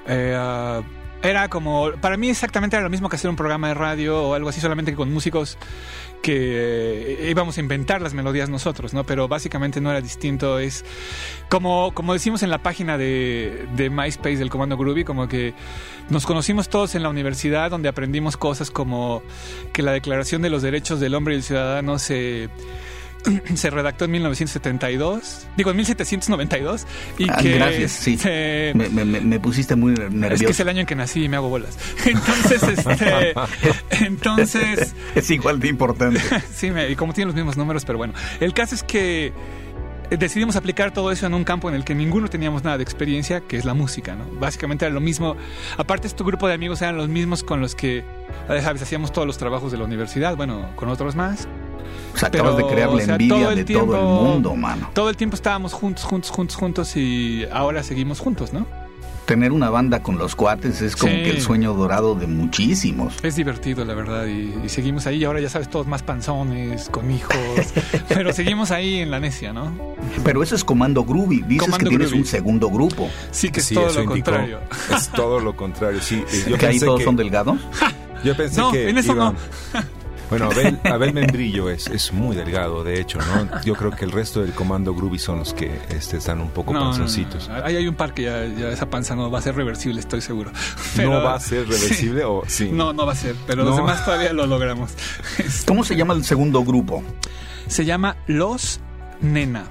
[0.07, 0.81] eh,
[1.21, 4.33] era como, para mí exactamente era lo mismo que hacer un programa de radio o
[4.33, 5.57] algo así, solamente con músicos
[6.21, 9.05] que eh, íbamos a inventar las melodías nosotros, ¿no?
[9.05, 10.85] Pero básicamente no era distinto, es
[11.49, 15.53] como, como decimos en la página de, de MySpace del Comando Groovy, como que
[16.09, 19.21] nos conocimos todos en la universidad donde aprendimos cosas como
[19.73, 22.49] que la Declaración de los Derechos del Hombre y el Ciudadano se
[23.55, 28.17] se redactó en 1972, digo en 1792, y Ah, que gracias, sí.
[28.17, 30.33] se- Me, me- pusiste muy nervioso.
[30.35, 31.77] es que es el año en que nací y me hago bolas.
[32.05, 33.33] Entonces, este,
[34.05, 36.21] entonces, es igual de importante.
[36.53, 39.33] sí, me- y como tiene los mismos números, pero bueno, el caso es que
[40.09, 43.41] decidimos aplicar todo eso en un campo en el que ninguno teníamos nada de experiencia,
[43.41, 44.25] que es la música, ¿no?
[44.39, 45.35] Básicamente era lo mismo.
[45.77, 48.03] Aparte, este grupo de amigos eran los mismos con los que,
[48.49, 51.47] hacíamos todos los trabajos de la universidad, bueno, con otros más.
[52.13, 54.55] O sea, acabas de crear la o sea, envidia todo de tiempo- todo el mundo,
[54.55, 54.89] mano.
[54.93, 58.65] Todo el tiempo estábamos juntos, juntos, juntos, juntos y ahora seguimos juntos, ¿no?
[59.25, 61.21] Tener una banda con los cuates es como Sí.
[61.21, 63.13] que el sueño dorado de muchísimos.
[63.21, 65.17] Es divertido, la verdad, y, y seguimos ahí.
[65.17, 67.35] Y ahora ya sabes, todos más panzones, con hijos,
[68.09, 69.71] pero seguimos ahí en la necia, ¿no?
[70.23, 71.41] Pero eso es Comando Groovy.
[71.43, 72.21] Dices Comando que tienes Groovy.
[72.21, 73.07] un segundo grupo.
[73.29, 74.11] Sí, que es Sí, todo lo indicó.
[74.13, 74.59] contrario.
[74.95, 76.23] Es todo lo contrario, sí.
[76.49, 77.59] Yo que ahí todos que- son delgados.
[78.23, 79.33] Yo pensé No, que en eso iban-
[79.73, 79.79] no.
[80.29, 83.49] Bueno, Abel, Abel Membrillo es, es muy delgado, de hecho, ¿no?
[83.63, 86.71] Yo creo que el resto del comando Groovy son los que este, están un poco
[86.71, 87.49] No, panzoncitos.
[87.49, 87.55] no.
[87.65, 90.21] Ahí hay un par que ya, ya esa panza no va a ser reversible, estoy
[90.21, 90.51] seguro.
[90.97, 92.25] ¿No va a ser reversible Sí.
[92.27, 92.69] o sí?
[92.71, 93.69] No, no va a ser, pero No.
[93.71, 94.91] los demás todavía lo logramos.
[95.65, 97.03] ¿Cómo se llama el segundo grupo?
[97.65, 98.81] Se llama Los
[99.21, 99.65] Nena.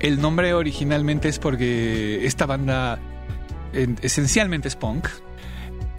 [0.00, 2.98] El nombre originalmente es porque esta banda
[3.72, 5.08] en- esencialmente es punk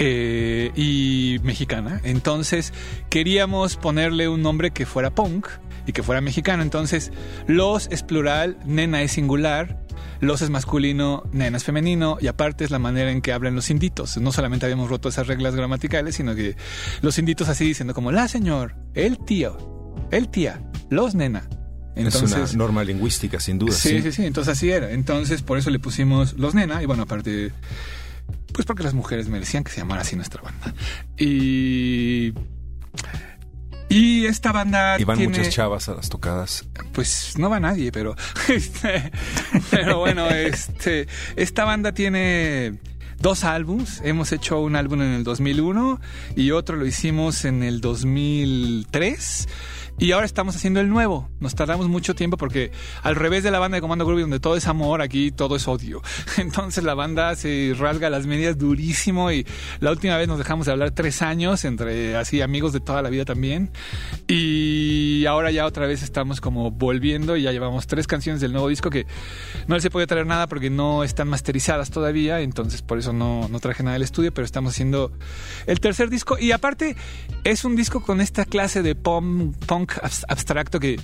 [0.05, 2.01] eh, y mexicana.
[2.03, 2.73] Entonces
[3.09, 5.47] queríamos ponerle un nombre que fuera punk
[5.87, 6.61] y que fuera mexicano.
[6.61, 7.11] Entonces
[7.47, 9.79] Los es plural, Nena es singular.
[10.19, 13.69] Los es masculino, nena es femenino, y aparte es la manera en que hablan los
[13.69, 14.15] inditos.
[14.17, 16.55] No solamente habíamos roto esas reglas gramaticales, sino que
[17.01, 19.57] los inditos así diciendo como la señor, el tío,
[20.11, 21.49] el tía, los nena.
[21.95, 23.73] es una norma lingüística, sin duda.
[23.73, 24.91] Sí, sí, sí, entonces así era.
[24.91, 27.51] Entonces por eso le pusimos los nena y bueno, aparte,
[28.53, 30.73] pues porque las mujeres merecían que se llamara así nuestra banda.
[31.17, 32.33] Y...
[33.89, 35.37] Y esta banda Y van tiene...
[35.37, 36.65] muchas chavas a las tocadas.
[36.93, 38.15] Pues no va nadie, pero
[38.47, 39.11] este,
[39.69, 42.79] pero bueno, este esta banda tiene
[43.19, 44.01] dos álbums.
[44.03, 45.99] Hemos hecho un álbum en el 2001
[46.35, 49.47] y otro lo hicimos en el 2003.
[49.99, 51.29] Y ahora estamos haciendo el nuevo.
[51.39, 52.71] Nos tardamos mucho tiempo porque
[53.03, 55.67] al revés de la banda de Comando Groovy, donde todo es amor, aquí todo es
[55.67, 56.01] odio.
[56.37, 59.45] Entonces la banda se rasga las medias durísimo y
[59.79, 63.09] la última vez nos dejamos de hablar tres años entre así amigos de toda la
[63.09, 63.71] vida también.
[64.27, 68.69] Y ahora ya otra vez estamos como volviendo y ya llevamos tres canciones del nuevo
[68.69, 69.05] disco que
[69.67, 73.47] no les he podido traer nada porque no están masterizadas todavía, entonces por eso no,
[73.47, 75.11] no traje nada del estudio, pero estamos haciendo
[75.67, 76.95] el tercer disco y aparte
[77.43, 79.82] es un disco con esta clase de punk,
[80.27, 80.99] abstracto que,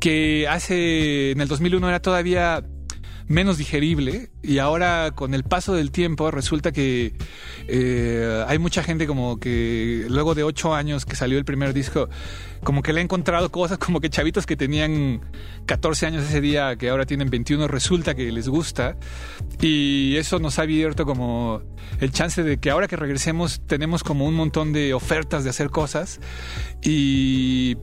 [0.00, 2.64] que hace en el 2001 era todavía
[3.28, 7.14] menos digerible y ahora con el paso del tiempo resulta que
[7.68, 12.08] eh, hay mucha gente como que luego de ocho años que salió el primer disco
[12.62, 15.22] como que le ha encontrado cosas como que chavitos que tenían
[15.66, 18.96] 14 años ese día que ahora tienen 21 resulta que les gusta
[19.60, 21.62] y eso nos ha abierto como
[22.00, 25.70] el chance de que ahora que regresemos tenemos como un montón de ofertas de hacer
[25.70, 26.20] cosas
[26.82, 27.76] y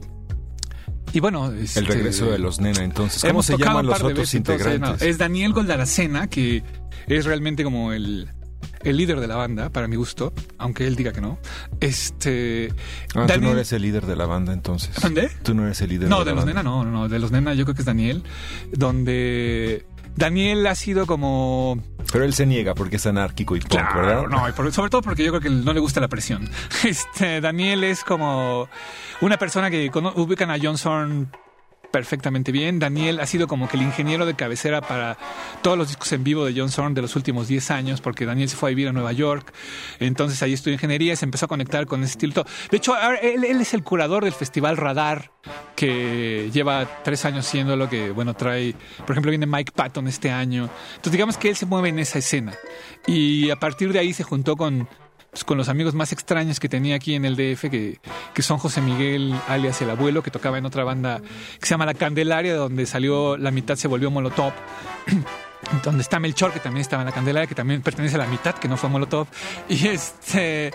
[1.12, 3.22] y bueno, El este, regreso de los nena, entonces.
[3.22, 5.02] ¿Cómo se llaman los de otros veces, entonces, integrantes?
[5.02, 6.62] no, es Daniel Goldaracena, que
[7.06, 8.28] es realmente como el,
[8.84, 11.38] el líder de la banda, para mi gusto, aunque él diga que no.
[11.80, 12.72] Este.
[13.14, 14.90] Ah, tú no eres el líder de la banda, entonces.
[15.02, 15.30] ¿Dónde?
[15.42, 16.62] Tú no eres el líder No, de, de la los banda.
[16.62, 18.22] nena, no, no, no, de los nena yo creo que es Daniel,
[18.72, 19.84] donde
[20.16, 21.78] Daniel ha sido como
[22.12, 24.22] Pero él se niega porque es anárquico y punk, Claro, ¿verdad?
[24.28, 26.48] no, y por- sobre todo porque yo creo que no le gusta la presión.
[26.84, 28.68] Este, Daniel es como
[29.20, 31.30] una persona que ubican a John Zorn
[31.90, 32.78] perfectamente bien.
[32.78, 35.18] Daniel ha sido como que el ingeniero de cabecera para
[35.62, 38.48] todos los discos en vivo de John Zorn de los últimos 10 años, porque Daniel
[38.48, 39.52] se fue a vivir a Nueva York.
[39.98, 42.44] Entonces ahí estudió ingeniería y se empezó a conectar con ese estilo.
[42.70, 45.32] De hecho, él, él es el curador del Festival Radar,
[45.76, 50.30] que lleva tres años siendo lo que, bueno, trae, por ejemplo, viene Mike Patton este
[50.30, 50.68] año.
[50.90, 52.54] Entonces digamos que él se mueve en esa escena.
[53.06, 54.88] Y a partir de ahí se juntó con
[55.30, 57.98] pues, con los amigos más extraños que tenía aquí en el DF, que,
[58.42, 61.20] son José Miguel, alias el abuelo, que tocaba en otra banda
[61.60, 64.52] que se llama La Candelaria, donde salió La mitad se volvió Molotov.
[65.84, 68.54] donde está Melchor, que también estaba en La Candelaria, que también pertenece a la mitad,
[68.54, 69.26] que no fue Molotov.
[69.68, 70.72] Y este...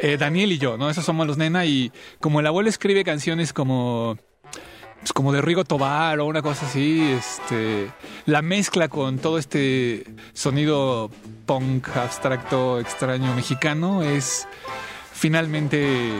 [0.00, 0.88] eh, Daniel y yo, ¿no?
[0.88, 4.16] Esos somos los nena y como el abuelo escribe canciones como
[5.00, 7.90] pues, como de Rigo Tobar o una cosa así, este,
[8.26, 11.10] la mezcla con todo este sonido
[11.46, 14.46] punk abstracto extraño mexicano es
[15.12, 16.12] finalmente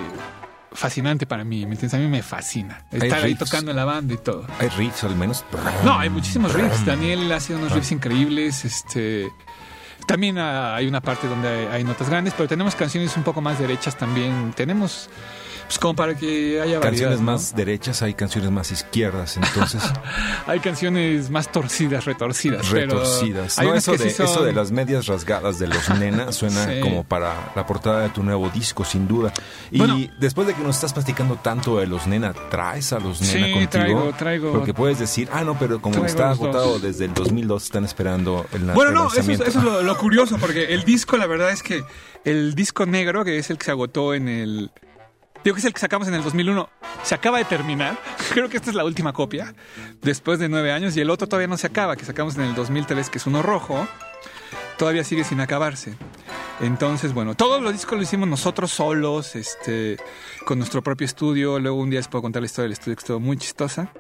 [0.73, 1.95] fascinante para mí, ¿me entiendes?
[1.95, 3.51] A mí me fascina estar ahí riffs.
[3.51, 4.47] tocando en la banda y todo.
[4.59, 5.45] Hay riffs al menos.
[5.85, 6.85] No, hay muchísimos riffs.
[6.87, 8.65] Daniel hace unos riffs increíbles.
[8.65, 9.29] Este,
[10.07, 13.59] también ah, hay una parte donde hay notas grandes, pero tenemos canciones un poco más
[13.59, 14.53] derechas también.
[14.57, 15.11] Tenemos,
[15.71, 16.83] pues como para que haya variedad.
[16.83, 17.27] Canciones ¿no?
[17.27, 19.81] más derechas, hay canciones más izquierdas, entonces
[20.49, 22.67] Hay canciones más torcidas, retorcidas.
[22.73, 23.57] pero retorcidas.
[23.57, 26.67] hay No, eso, de, sí son- eso de las medias rasgadas de los nena suena
[26.67, 26.81] Sí.
[26.81, 29.33] como para la portada de tu nuevo disco, sin duda.
[29.71, 29.97] Y Bueno.
[30.19, 33.53] después de que nos estás platicando tanto de los nena, ¿traes a los nena Sí,
[33.53, 33.69] contigo?
[33.71, 34.53] traigo, traigo.
[34.53, 36.41] Porque puedes decir, ah, no, pero como está dos.
[36.41, 39.45] agotado desde el 2002, están esperando el, Bueno, no, eso es, lanzamiento.
[39.45, 41.85] eso es lo, lo curioso, porque el disco, la verdad es que
[42.25, 44.73] el disco negro, que es el que se agotó en el...
[45.43, 46.69] Digo que es el que sacamos en el 2001,
[47.03, 47.99] se acaba de terminar.
[48.33, 49.55] Creo que esta es la última copia,
[50.03, 52.55] después de nueve años, y el otro todavía no se acaba, que sacamos en el
[52.55, 53.87] 2003, que es uno rojo.
[54.77, 55.95] Todavía sigue sin acabarse.
[56.61, 59.99] Entonces, bueno, todos los discos lo hicimos nosotros solos, este,
[60.47, 61.59] con nuestro propio estudio.
[61.59, 63.93] Luego un día les puedo contar la historia del estudio, que estuvo muy chistosa.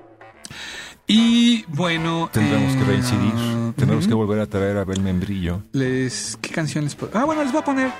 [1.06, 2.30] Y bueno...
[2.32, 3.32] Tendremos que eh, reincidir,
[3.76, 5.62] tendremos que volver a traer a Bel Membrillo.
[5.72, 7.12] Les, ¿Qué canción les puedo?
[7.18, 7.90] Ah, bueno, les voy a poner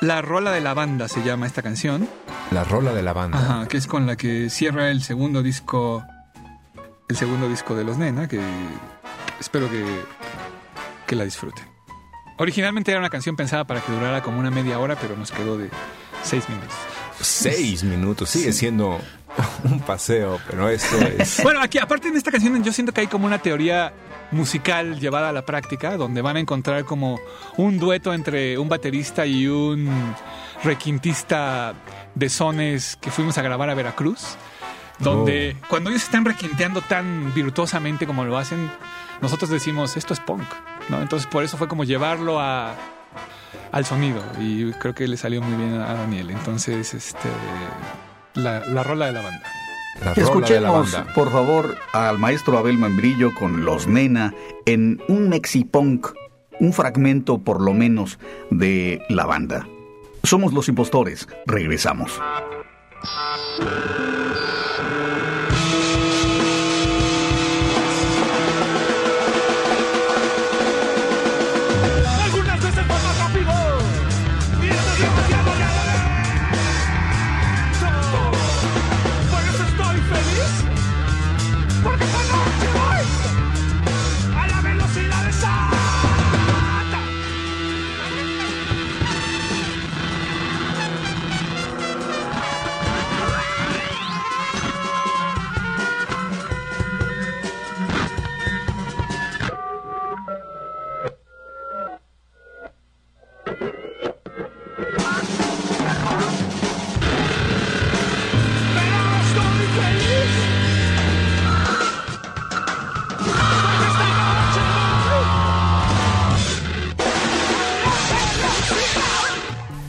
[0.00, 2.08] La Rola de la Banda, se llama esta canción.
[2.50, 3.38] La rola de la banda.
[3.38, 6.04] Ajá, que es con la que cierra el segundo disco,
[7.08, 8.40] el segundo disco de Los Nena, que
[9.38, 9.84] espero que,
[11.06, 11.66] que la disfruten.
[12.38, 15.58] Originalmente era una canción pensada para que durara como una media hora, pero nos quedó
[15.58, 15.68] de
[16.22, 16.76] seis minutos.
[17.20, 18.98] Seis minutos, sigue siendo
[19.64, 21.42] un paseo, pero esto es...
[21.42, 23.92] Bueno, aquí, aparte en esta canción, yo siento que hay como una teoría
[24.30, 27.18] musical llevada a la práctica, donde van a encontrar como
[27.56, 30.14] un dueto entre un baterista y un
[30.62, 31.74] requintista
[32.14, 34.36] de sones que fuimos a grabar a Veracruz,
[34.98, 38.70] donde cuando ellos están requinteando tan virtuosamente como lo hacen,
[39.20, 40.46] nosotros decimos, esto es punk,
[40.88, 41.00] ¿no?
[41.00, 42.74] Entonces por eso fue como llevarlo a,
[43.72, 46.30] al sonido y creo que le salió muy bien a Daniel.
[46.30, 47.28] Entonces, este,
[48.34, 49.57] la, la rola de la banda.
[50.04, 54.32] La rola de la Escuchemos, por favor, al maestro Abel Membrillo con Los Nena
[54.64, 56.08] en un mexipunk,
[56.60, 58.18] un fragmento por lo menos
[58.50, 59.66] de la banda.
[60.22, 62.20] Somos los impostores, regresamos.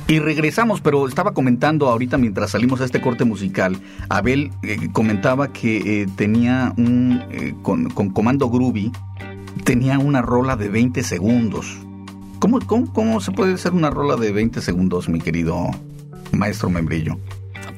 [0.09, 3.79] Y regresamos, pero estaba comentando ahorita mientras salimos a este corte musical,
[4.09, 8.91] Abel eh, comentaba que eh, tenía un, eh, con, con Comando Groovy,
[9.65, 11.77] tenía una rola de 20 segundos.
[12.39, 15.69] ¿Cómo, cómo, cómo se puede hacer una rola de 20 segundos, mi querido
[16.31, 17.19] maestro Membrillo?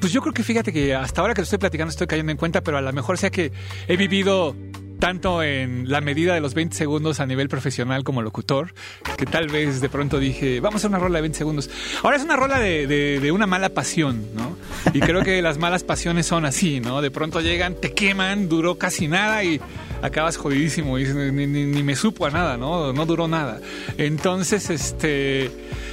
[0.00, 2.38] Pues yo creo que fíjate que hasta ahora que lo estoy platicando estoy cayendo en
[2.38, 3.52] cuenta, pero a lo mejor sea que
[3.88, 4.56] he vivido
[5.02, 8.72] tanto en la medida de los 20 segundos a nivel profesional como locutor,
[9.18, 11.68] que tal vez de pronto dije, vamos a una rola de 20 segundos.
[12.04, 14.56] Ahora es una rola de, una mala pasión, ¿no?
[14.94, 17.02] Y creo que las malas pasiones son así, ¿no?
[17.02, 19.60] De pronto llegan, te queman, duró casi nada y
[20.02, 22.92] acabas jodidísimo y ni- ni me supo a nada, ¿no?
[22.92, 23.58] No duró nada.
[23.98, 25.50] Entonces, este,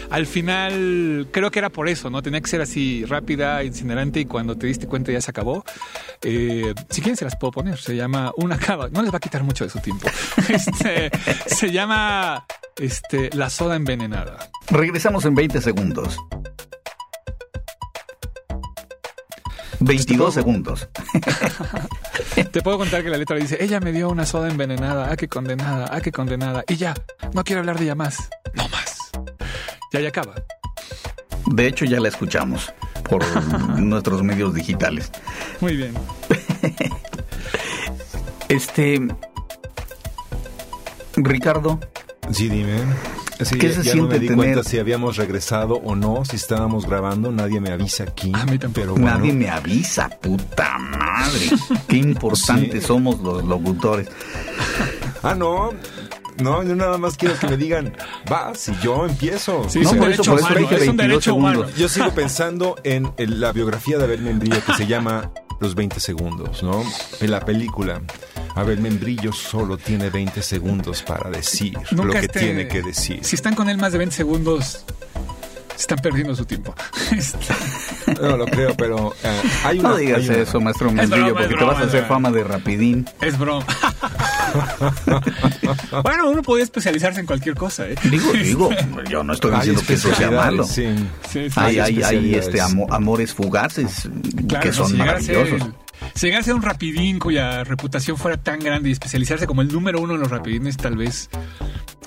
[0.10, 2.22] al final creo que era por eso, ¿no?
[2.22, 5.64] Tenía que ser así rápida, incinerante y cuando te diste cuenta ya se acabó.
[6.22, 9.22] Eh, si quieren se las puedo poner, se llama Una cava, no les va a
[9.22, 10.08] quitar mucho de su tiempo.
[10.50, 11.12] Este,
[11.46, 12.46] se llama
[12.78, 14.50] este, La soda envenenada.
[14.70, 16.18] Regresamos en 20 segundos.
[19.80, 20.90] 22 segundos.
[22.52, 25.28] Te puedo contar que la letra dice, ella me dio una soda envenenada, ah, qué
[25.28, 26.64] condenada, ah, qué condenada.
[26.68, 26.94] Y ya,
[27.34, 28.89] no quiero hablar de ella más, no más.
[29.92, 30.36] Ya, ya acaba.
[31.48, 32.72] De hecho, ya la escuchamos
[33.10, 33.24] por
[33.80, 35.12] nuestros medios digitales.
[35.62, 35.94] Muy bien.
[38.50, 39.00] Este.
[41.16, 41.80] Ricardo,
[42.32, 42.80] Sí, dime.
[43.44, 45.96] Sí, ¿Qué ya, se ya no siente me di tener- cuenta si habíamos regresado o
[45.96, 48.32] no, si estábamos grabando, nadie me avisa aquí.
[48.36, 48.74] A mí tampoco.
[48.82, 51.50] Pero bueno, nadie me avisa, puta madre.
[51.88, 52.88] Qué importantes Sí.
[52.88, 54.10] somos los locutores.
[55.24, 55.72] Ah, no.
[56.40, 57.94] No, yo nada más quiero que me digan,
[58.32, 59.68] va, si yo empiezo.
[59.70, 60.60] Sí, No, es un por eso- por eso humano.
[60.60, 61.66] dije Es un 22 derecho humano.
[61.78, 66.64] Yo sigo pensando en, la biografía de Abel Membrillo que se llama Los 20 segundos,
[66.64, 66.84] ¿no?
[67.20, 68.02] En la película,
[68.56, 73.20] Abel Membrillo solo tiene 20 segundos para decir lo que tiene que decir.
[73.24, 74.86] Si están con él más de 20 segundos,
[75.82, 76.74] están perdiendo su tiempo.
[77.12, 77.38] Este,
[78.22, 79.90] No lo creo, pero eh, hay una...
[79.90, 82.08] No digas hay una- eso, maestro broma, porque es te vas a broma, hacer broma.
[82.08, 83.10] fama de rapidín.
[83.22, 83.66] es broma.
[86.04, 87.96] bueno, uno puede especializarse en cualquier cosa, ¿eh?
[88.10, 88.70] Digo, digo,
[89.10, 90.64] yo no estoy diciendo que eso sea malo.
[90.64, 90.88] sí.
[91.30, 91.60] Sí, sí.
[91.60, 94.10] Hay, Hay hay, este, amo- amores fugaces
[94.48, 95.70] Claro, que son si llegara a ser- maravillosos.
[96.16, 99.68] Si llegara a ser un rapidín cuya reputación fuera tan grande y especializarse como el
[99.70, 101.30] número uno en los rapidines, tal vez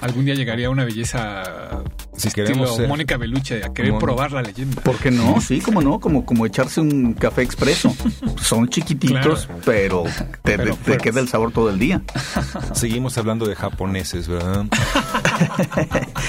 [0.00, 1.82] algún día llegaría a una belleza
[2.16, 4.82] Si queremos ser- Mónica Bellucci, a querer Mon- probar la leyenda.
[4.82, 5.40] ¿Por qué no?
[5.40, 7.94] Sí, como no, como, como echarse un café expreso.
[8.42, 9.60] Son chiquititos, Claro.
[9.64, 10.02] pero
[10.42, 11.02] te, Pero te fuertes.
[11.02, 12.02] queda el sabor todo el día.
[12.74, 14.66] Seguimos hablando de japoneses, ¿verdad?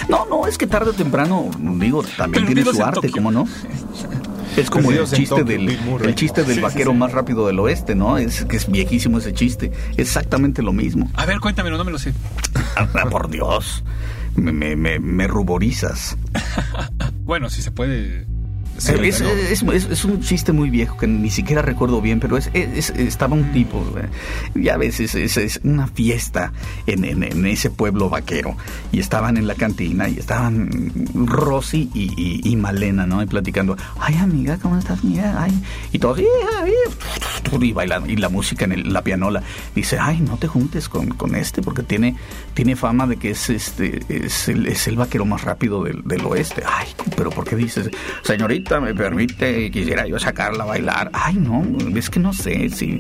[0.10, 3.10] No, no, es que tarde o temprano, digo, también tiene su arte.
[3.12, 3.48] ¿cómo no?
[4.58, 5.70] Es como el Perdidos en chiste Tokio, del
[6.08, 6.98] el chiste del Sí, sí, vaquero sí.
[6.98, 8.18] más rápido del oeste, ¿no?
[8.18, 9.72] Es que es viejísimo ese chiste.
[9.98, 11.10] Exactamente lo mismo.
[11.16, 12.14] A ver, cuéntamelo, no me lo sé.
[12.76, 13.84] Ah, por Dios.
[14.36, 16.18] Me, me, me, me ruborizas.
[17.26, 18.28] Bueno, si se puede.
[18.78, 22.50] Es, es- es- es un chiste muy viejo que ni siquiera recuerdo bien, pero es,
[22.54, 24.10] es- estaba un tipo, eh,
[24.56, 26.52] ya ves, es, una fiesta
[26.88, 28.56] en, en- en ese pueblo vaquero
[28.92, 33.22] y estaban en la cantina y estaban Rosy y, y- y Malena, ¿no?
[33.22, 35.36] Y platicando, ay amiga, ¿cómo estás, amiga?
[35.42, 35.52] Ay,
[35.92, 36.20] y todos,
[37.62, 39.44] y bailando, y la música en el- la pianola.
[39.76, 42.16] Dice, ay, no te juntes con, con este porque tiene,
[42.54, 46.26] tiene fama de que es este es el, es el vaquero más rápido del, del
[46.26, 46.64] oeste.
[46.66, 47.90] Ay, pero ¿por qué dices,
[48.24, 51.10] señorita, me permite, quisiera yo sacarla a bailar?
[51.14, 51.64] Ay, no,
[51.96, 53.00] es que no sé, si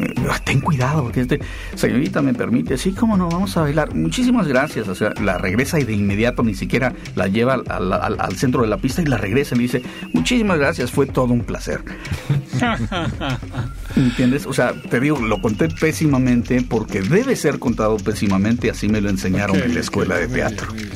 [0.00, 1.40] eh, ten cuidado, porque este,
[1.74, 3.94] señorita, me permite, sí, cómo no, vamos a bailar.
[3.94, 4.88] Muchísimas gracias.
[4.88, 8.36] O sea, la regresa y de inmediato ni siquiera la lleva al, al- al- al
[8.36, 11.40] centro de la pista y la regresa y le dice, muchísimas gracias, fue todo un
[11.44, 11.82] placer.
[13.96, 14.46] ¿Entiendes?
[14.46, 19.10] O sea, te digo, lo conté pésimamente porque debe ser contado pésimamente, así me lo
[19.10, 20.72] enseñaron Ok, en la escuela ok, de muy bien, teatro.
[20.74, 20.92] muy bien.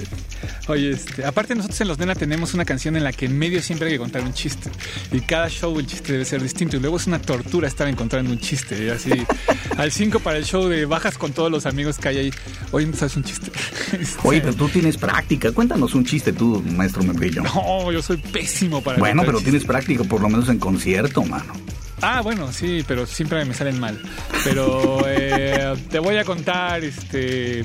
[0.69, 3.63] Oye, este, aparte nosotros en Los Nena tenemos una canción en la que en medio
[3.63, 4.71] siempre hay que contar un chiste.
[5.13, 6.77] Y cada show el chiste debe ser distinto.
[6.77, 8.85] Y luego es una tortura estar encontrando un chiste.
[8.85, 9.11] Y así,
[9.79, 12.31] al 5 para el show de bajas con todos los amigos que hay ahí.
[12.73, 13.51] Oye, ¿no sabes un chiste?
[13.89, 15.51] Este, Oye, pero tú tienes práctica.
[15.51, 17.43] Cuéntanos un chiste tú, maestro Membrillo.
[17.43, 19.53] No, yo soy pésimo para bueno, pero chistes.
[19.53, 21.55] tienes práctica por lo menos en concierto, mano.
[22.03, 23.99] Ah, bueno, sí, pero siempre me salen mal.
[24.45, 27.65] Pero eh, te voy a contar este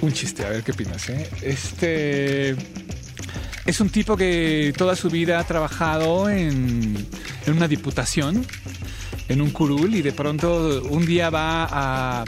[0.00, 1.08] un chiste, a ver qué opinas.
[1.08, 1.28] ¿eh?
[1.42, 2.56] Este
[3.66, 7.06] es un tipo que toda su vida ha trabajado en,
[7.46, 8.46] en una diputación,
[9.28, 12.24] en un curul, y de pronto un día va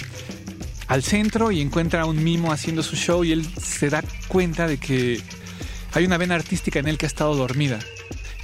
[0.88, 4.66] al centro y encuentra a un mimo haciendo su show y él se da cuenta
[4.66, 5.20] de que
[5.94, 7.78] hay una vena artística en él que ha estado dormida.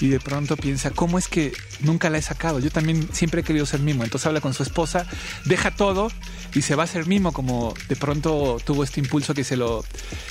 [0.00, 2.60] Y de pronto piensa, ¿cómo es que nunca la he sacado?
[2.60, 4.04] Yo también siempre he querido ser mimo.
[4.04, 5.06] Entonces habla con su esposa,
[5.44, 6.08] deja todo
[6.54, 9.84] y se va a ser mimo, como de pronto tuvo este impulso que se lo,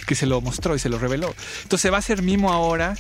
[0.05, 1.34] que se lo mostró y se lo reveló.
[1.63, 2.95] Entonces se va a ser mimo ahora.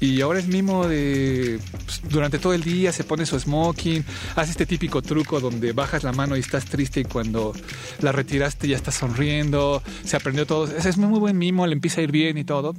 [0.00, 1.58] Y ahora es mimo de...
[1.86, 4.04] pues, durante todo el día se pone su smoking,
[4.36, 7.54] hace este típico truco donde bajas la mano y estás triste y cuando
[8.00, 10.66] la retiraste ya estás sonriendo, se aprendió todo.
[10.66, 12.74] Ese es muy, muy buen mimo, le empieza a ir bien y todo.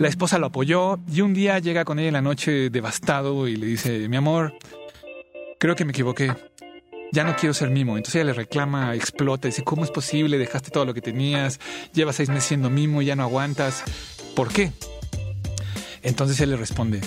[0.00, 3.56] La esposa lo apoyó y un día llega con ella en la noche devastado y
[3.56, 4.54] le dice, mi amor,
[5.58, 6.32] creo que me equivoqué.
[7.12, 7.98] Ya no quiero ser mimo.
[7.98, 10.38] Entonces ella le reclama, explota, dice, ¿cómo es posible?
[10.38, 11.60] Dejaste todo lo que tenías,
[11.92, 13.84] llevas seis meses siendo mimo y ya no aguantas.
[14.34, 14.72] ¿Por qué?
[16.00, 17.02] Entonces él le responde,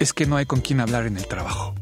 [0.00, 1.74] es que no hay con quien hablar en el trabajo.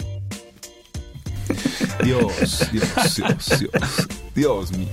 [2.04, 4.86] Dios, Dios, Dios, Dios, Dios mío.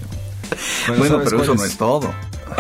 [0.88, 2.12] Bueno, ¿sabes pero eso no es todo.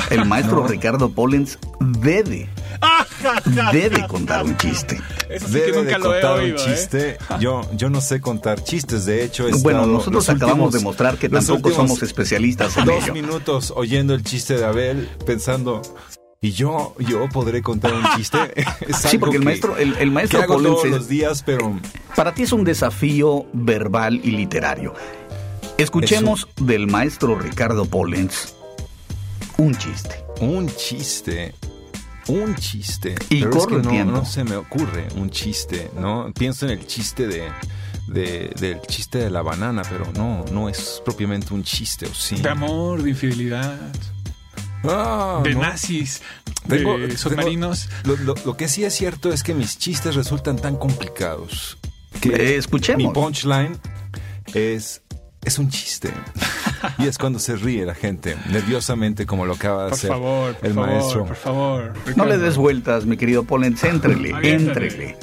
[0.09, 0.67] El maestro No.
[0.67, 2.49] Ricardo Pollens debe,
[3.71, 4.99] debe contar un chiste.
[5.29, 6.55] Eso sí que Debe nunca de lo he contar oído.
[6.55, 6.65] un ¿eh?
[6.75, 7.17] chiste.
[7.39, 9.05] Yo, yo no sé contar chistes.
[9.05, 13.03] De hecho, he Bueno, nosotros acabamos últimos- de mostrar que tampoco somos especialistas en Dos
[13.03, 13.13] ello.
[13.13, 15.81] minutos oyendo el chiste de Abel, pensando.
[16.39, 18.37] ¿Y yo, yo podré contar un chiste?
[18.87, 21.07] Es Sí, porque el que- maestro, el, el que maestro hago Pollens todos es- los
[21.07, 21.73] días, pero
[22.15, 24.93] para ti es un desafío verbal y literario.
[25.77, 28.55] Escuchemos del maestro Ricardo Pollens
[29.57, 30.23] un chiste.
[30.41, 31.55] un chiste.
[32.27, 33.15] un chiste.
[33.29, 34.11] Y pero es que no, tiempo.
[34.11, 36.31] no se me ocurre un chiste, ¿no?
[36.37, 37.49] Pienso en el chiste de,
[38.07, 42.35] de- del chiste de la banana, pero no, no es propiamente un chiste, ¿o sí?
[42.35, 43.79] De amor, de infidelidad,
[44.83, 45.61] Ah, de no.
[45.61, 46.21] nazis,
[46.67, 47.89] Tengo- de tengo- submarinos.
[48.03, 51.77] Lo, lo- lo que sí es cierto es que mis chistes resultan tan complicados
[52.21, 53.03] que Eh, escuchemos.
[53.07, 53.77] mi punchline
[54.53, 55.01] es
[55.45, 56.11] es un chiste
[56.97, 60.57] y es cuando se ríe la gente nerviosamente como lo acaba de Por hacer favor,
[60.61, 61.25] el favor, maestro.
[61.25, 61.83] por favor.
[62.15, 62.37] No le Ricardo.
[62.39, 64.87] des vueltas, mi querido Pollens, éntrele, Aviéntale.
[64.87, 65.17] éntrele.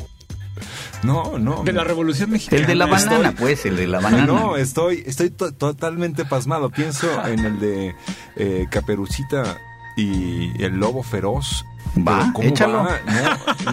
[1.03, 1.63] No, no.
[1.65, 2.63] De la Revolución Mexicana.
[2.63, 4.25] El de la Estoy- banana, pues, el de la banana.
[4.27, 6.71] No, estoy, estoy to- totalmente pasmado.
[6.71, 7.95] Pienso en el de
[8.37, 9.59] eh, Caperucita
[9.97, 11.65] y el lobo feroz.
[11.97, 12.79] Va, Pero ¿cómo échalo.
[12.85, 12.99] va?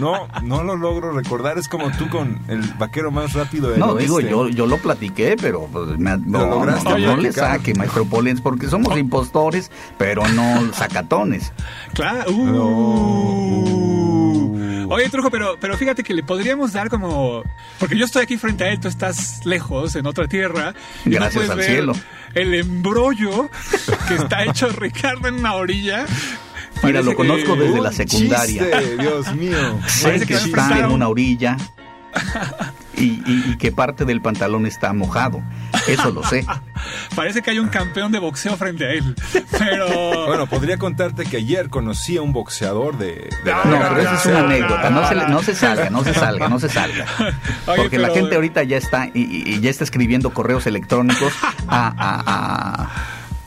[0.00, 1.58] no, no lo logro recordar.
[1.58, 5.34] Es como tú con el vaquero más rápido del No, digo, yo, yo lo platiqué,
[5.40, 10.22] pero pues, me- no, lograste no, no le saque, maestro Pollens, porque somos impostores, pero
[10.28, 11.52] no sacatones.
[11.94, 12.30] Claro.
[13.62, 14.86] Uh.
[14.92, 17.42] Oye, Trujo, pero, pero fíjate que le podríamos dar como.
[17.78, 20.74] Porque yo estoy aquí frente a él, tú estás lejos, en otra tierra.
[21.06, 21.92] Gracias al ver cielo.
[22.34, 23.50] El embrollo
[24.08, 26.06] que está hecho Ricardo en una orilla.
[26.82, 28.62] Mira, Parece lo que- conozco desde la Un secundaria.
[28.64, 29.78] chiste, Dios mío.
[29.86, 31.56] Sé que que está en un- una orilla
[32.96, 35.42] y, y- y que parte del pantalón está mojado.
[35.88, 36.44] Eso lo sé.
[37.16, 39.14] Parece que hay un campeón de boxeo frente a él.
[39.58, 40.26] Pero.
[40.26, 43.28] Bueno, podría contarte que ayer conocí a un boxeador de...
[43.44, 44.90] de la- No, pero esa es una anécdota.
[44.90, 47.06] No se, no, no se salga, no se salga, no se salga.
[47.66, 51.32] Oye, Porque la gente ahorita ya está y, y- y ya está escribiendo correos electrónicos
[51.68, 52.90] a, a- a-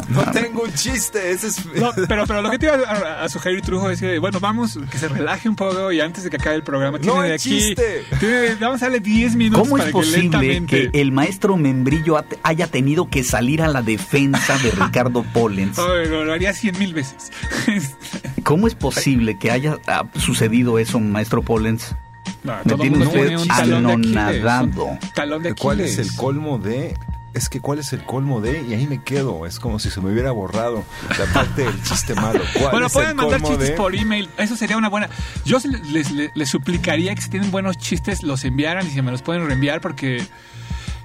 [0.09, 1.65] No tengo un chiste, ese es...
[1.75, 4.77] No, pero, pero lo que te iba a, a sugerir, Trujo, es que, bueno, vamos,
[4.91, 7.33] que se relaje un poco y antes de que acabe el programa, tiene No de
[7.33, 7.49] aquí.
[7.49, 8.03] chiste.
[8.19, 10.91] tiene- vamos a darle 10 minutos ¿Cómo para es que posible lentamente.
[10.91, 15.77] que el maestro Membrillo ha- haya tenido que salir a la defensa de Ricardo Pollens?
[15.77, 17.31] Lo, lo haría 100 mil veces.
[18.43, 19.77] ¿Cómo es posible que haya
[20.19, 21.95] sucedido eso, maestro Pollens?
[22.43, 24.85] No, Me tiene usted talón de Aquiles, anonadado.
[24.85, 26.95] un Talón de ¿Cuál es el colmo de...?
[27.35, 28.61] Es que ¿cuál es el colmo de?
[28.63, 29.45] Y ahí me quedo.
[29.45, 30.83] Es como si se me hubiera borrado
[31.19, 32.39] la parte del chiste malo.
[32.57, 33.75] ¿Cuál Bueno, pueden mandar chistes de?
[33.75, 34.29] por email.
[34.37, 35.09] Eso sería una buena.
[35.43, 39.01] Yo se- les, les- les suplicaría que si tienen buenos chistes los enviaran y si
[39.01, 40.25] me los pueden reenviar porque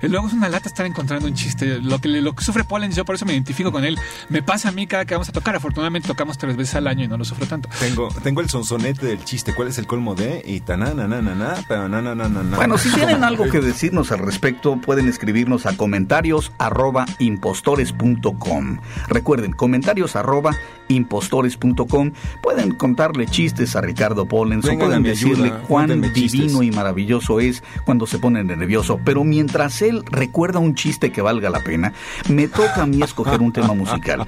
[0.09, 1.81] luego es una lata estar encontrando un chiste.
[1.81, 3.99] Lo que, lo que sufre Pollens, yo por eso me identifico con él.
[4.29, 5.57] Me pasa a mí cada que vamos a tocar.
[5.57, 7.69] Afortunadamente tocamos tres veces al año y no lo sufro tanto.
[7.79, 9.55] Tengo, tengo el sonsonete del chiste.
[9.55, 10.43] ¿Cuál es el colmo de?
[10.45, 12.57] Y tananana, pero nananana.
[12.57, 18.79] Bueno, si tienen algo que decirnos al respecto, pueden escribirnos a comentarios arroba impostores.com.
[19.09, 20.57] Recuerden, comentarios arroba
[20.89, 22.13] impostores.com.
[22.43, 26.63] Pueden contarle chistes a Ricardo Pollens o pueden decirle ayuda, cuán divino chistes.
[26.63, 29.01] y maravilloso es cuando se pone nervioso.
[29.05, 31.93] Pero mientras él recuerda un chiste que valga la pena,
[32.29, 34.27] me toca a mí escoger un tema musical.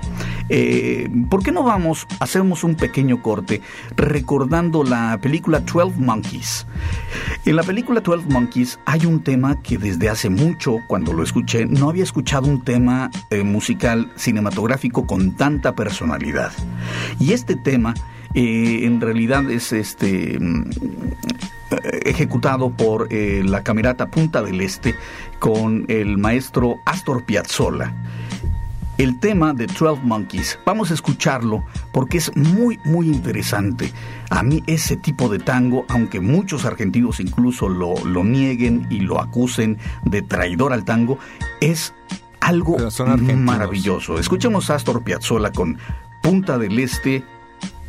[0.49, 3.61] Eh, ¿Por qué no vamos, hacemos un pequeño corte
[3.97, 6.67] recordando la película 12 Monkeys?
[7.45, 11.67] En la película 12 Monkeys hay un tema que desde hace mucho, cuando lo escuché,
[11.67, 16.53] no había escuchado un tema eh, musical cinematográfico con tanta personalidad.
[17.19, 17.95] Y este tema
[18.35, 20.71] eh, en realidad es este mm,
[21.71, 24.95] eh, ejecutado por eh, la Camerata Punta del Este
[25.39, 27.95] con el maestro Astor Piazzolla.
[28.99, 33.91] El tema de 12 Monkeys, vamos a escucharlo porque es muy, muy interesante.
[34.31, 39.21] A mí ese tipo de tango, aunque muchos argentinos incluso lo, lo nieguen y lo
[39.21, 41.19] acusen de traidor al tango,
[41.61, 41.95] es
[42.41, 42.77] algo
[43.37, 44.19] maravilloso.
[44.19, 45.79] Escuchemos a Astor Piazzolla con
[46.21, 47.25] Punta del Este,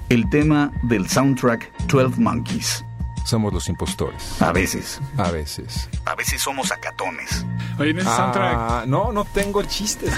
[0.10, 2.84] el tema del soundtrack 12 Monkeys.
[3.26, 4.42] Somos los impostores.
[4.42, 5.90] A veces, A veces.
[6.06, 7.46] a veces somos acatones.
[7.80, 8.56] Oye, en ese soundtrack.
[8.58, 10.14] Ah, no, no tengo chistes.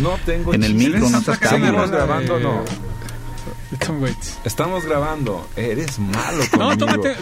[0.00, 0.92] No tengo En el chistes.
[0.94, 1.18] micro en no.
[1.18, 2.64] Estamos grabando, no.
[3.86, 4.38] Tom Waits.
[4.44, 5.46] Estamos grabando.
[5.54, 6.70] Eres malo conmigo.
[6.70, 7.12] No, tómate.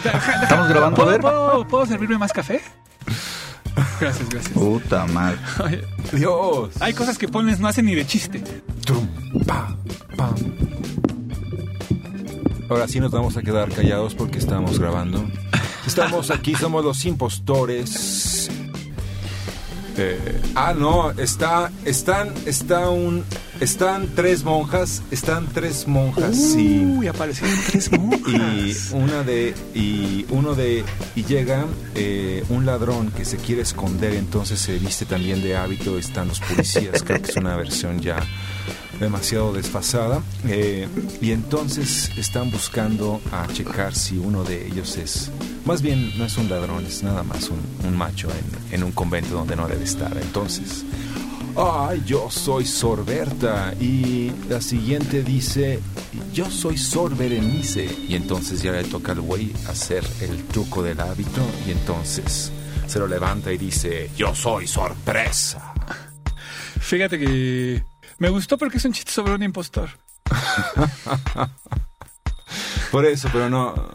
[0.43, 1.21] Estamos grabando, a ¿Puedo, ver.
[1.21, 2.61] ¿puedo, puedo servirme más café?
[3.99, 4.53] Gracias, gracias.
[4.53, 5.37] Puta madre.
[6.13, 6.69] Dios.
[6.79, 8.41] hay cosas que Pollens no hace ni de chiste.
[8.85, 9.07] Trum,
[9.45, 9.75] pa,
[10.15, 10.33] pam.
[12.69, 15.27] Ahora sí nos vamos a quedar callados porque estamos grabando.
[15.87, 18.49] Estamos aquí, somos los impostores.
[19.97, 23.25] Eh, ah, no, está, están, está un,
[23.59, 26.85] están tres monjas, están tres monjas, sí.
[26.85, 28.91] Uy, aparecieron tres monjas.
[28.91, 30.85] y una de y uno de
[31.15, 31.65] y llega
[31.95, 36.39] eh, un ladrón que se quiere esconder entonces se viste también de hábito están los
[36.39, 38.17] policías creo que es una versión ya
[38.99, 40.87] demasiado desfasada eh,
[41.21, 45.31] y entonces están buscando a checar si uno de ellos es
[45.65, 49.35] más bien no es un ladrón es nada más un, macho en, en un convento
[49.35, 50.85] donde no debe estar entonces
[51.55, 53.73] ay, yo soy Sorberta.
[53.79, 55.79] Y la siguiente dice,
[56.33, 57.89] yo soy Sor Berenice.
[58.07, 61.41] Y entonces ya le toca al güey hacer el truco del hábito.
[61.67, 62.51] Y entonces
[62.87, 65.73] se lo levanta y dice, yo soy sorpresa.
[66.79, 67.83] Fíjate que
[68.19, 69.89] me gustó porque es un chiste sobre un impostor.
[72.91, 73.75] Por eso, pero no.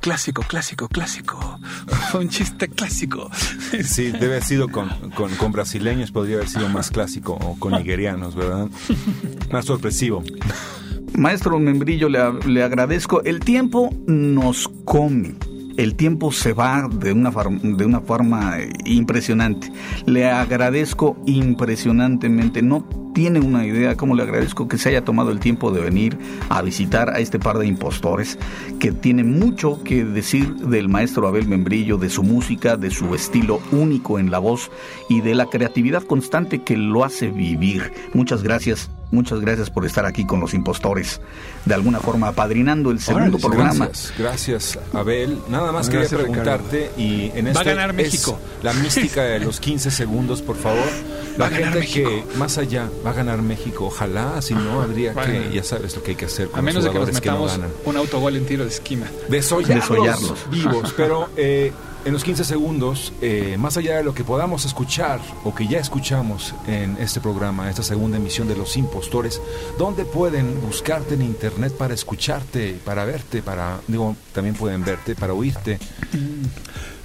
[0.00, 1.58] Clásico, clásico, clásico.
[2.10, 3.30] Fue un chiste clásico.
[3.82, 7.72] Sí, debe haber sido con, con, con brasileños, podría haber sido más clásico, o con
[7.72, 8.68] nigerianos, ¿verdad?
[9.50, 10.22] Más sorpresivo.
[11.16, 13.22] Maestro Membrillo, le, le agradezco.
[13.22, 15.36] El tiempo nos come.
[15.76, 19.72] El tiempo se va de una, de una forma impresionante.
[20.06, 22.62] Le agradezco impresionantemente.
[22.62, 26.18] No tiene una idea cómo le agradezco que se haya tomado el tiempo de venir
[26.48, 28.38] a visitar a este par de impostores
[28.80, 33.60] que tiene mucho que decir del maestro Abel Membrillo, de su música, de su estilo
[33.72, 34.70] único en la voz
[35.08, 37.92] y de la creatividad constante que lo hace vivir.
[38.12, 38.90] Muchas gracias.
[39.10, 41.20] Muchas gracias por estar aquí con los impostores,
[41.66, 43.84] de alguna forma apadrinando el segundo Órale, programa.
[43.86, 45.38] Gracias, gracias, Abel.
[45.48, 48.40] Nada más quería Gracias, preguntarte, y en Va a este ganar es México.
[48.64, 50.82] la mística de los 15 segundos, por favor.
[51.38, 52.28] La Va a ganar gente que, México.
[52.38, 53.86] más allá, va a ganar México.
[53.86, 56.84] Ojalá, si no, habría que, ya sabes lo que hay que hacer con A menos
[56.84, 57.76] los de que nos jugadores que, no metamos ganan.
[57.84, 59.10] un autogol en tiro de esquina.
[59.28, 60.50] Desollarlos, Desollarlos.
[60.50, 60.94] vivos.
[60.96, 61.72] Pero eh,
[62.04, 65.78] en los 15 segundos, eh, más allá de lo que podamos escuchar o que ya
[65.78, 69.40] escuchamos en este programa, esta segunda emisión de Los Impostores,
[69.78, 75.32] ¿dónde pueden buscarte en internet para escucharte, para verte, para, digo, también pueden verte, para
[75.32, 75.78] oírte?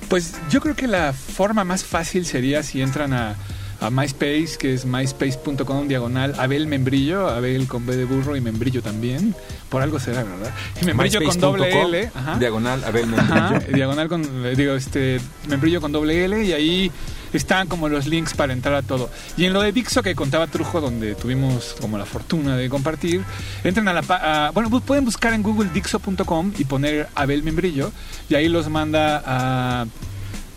[0.09, 3.35] Pues yo creo que la forma más fácil sería si entran a,
[3.81, 8.81] a MySpace, que es myspace.com diagonal Abel Membrillo, Abel con B de burro y Membrillo
[8.81, 9.35] también.
[9.69, 10.51] Por algo será, ¿verdad?
[10.81, 12.11] Y Membrillo con doble L.
[12.13, 12.37] Ajá.
[12.37, 13.75] Diagonal Abel Ajá, Membrillo.
[13.75, 16.91] diagonal con, eh, digo, este, membrillo con doble L y ahí
[17.31, 19.09] están como los links para entrar a todo.
[19.37, 23.21] Y en lo de Dixo que contaba Trujo, donde tuvimos como la fortuna de compartir,
[23.63, 24.03] entran a la...
[24.09, 27.91] a- bueno, pues pueden buscar en google dixo.com y poner Abel Membrillo
[28.29, 29.85] y ahí los manda a,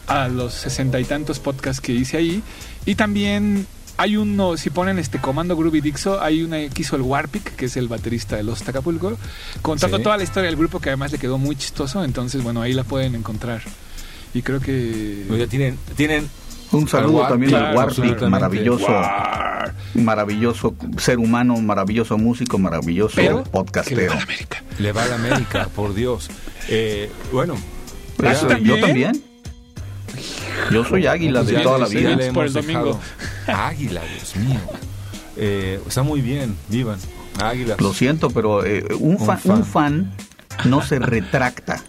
[0.06, 2.42] a los sesenta y tantos podcasts que hice ahí.
[2.86, 3.66] Y también...
[3.98, 7.66] Hay uno, si ponen este comando Groovy Dixo, hay una que hizo el Warpic, que
[7.66, 9.16] es el baterista de Los Tacapulco,
[9.60, 10.02] contando Sí.
[10.02, 12.84] toda la historia del grupo que además le quedó muy chistoso, entonces bueno, ahí la
[12.84, 13.60] pueden encontrar.
[14.32, 15.26] Y creo que...
[15.38, 16.28] Ya tienen, tienen
[16.72, 19.74] Un saludo Al también al Warpic, maravilloso, War.
[19.94, 24.06] maravilloso ser humano, maravilloso músico, maravilloso Pero que le podcastero.
[24.08, 24.62] va a la América.
[24.78, 26.30] Le va a la América, por Dios.
[26.68, 27.54] Eh, bueno,
[28.24, 29.22] Eso, ¿tú yo también?
[30.70, 32.10] Yo soy águila de toda la vida.
[32.10, 33.00] Por hemos el domingo.
[33.46, 34.60] Águila, Dios mío.
[35.36, 36.98] Eh, está muy bien, vivan.
[37.40, 37.80] Águilas.
[37.80, 39.56] Lo siento, pero eh, un, fan, fan.
[39.56, 40.12] un fan
[40.64, 41.82] no se retracta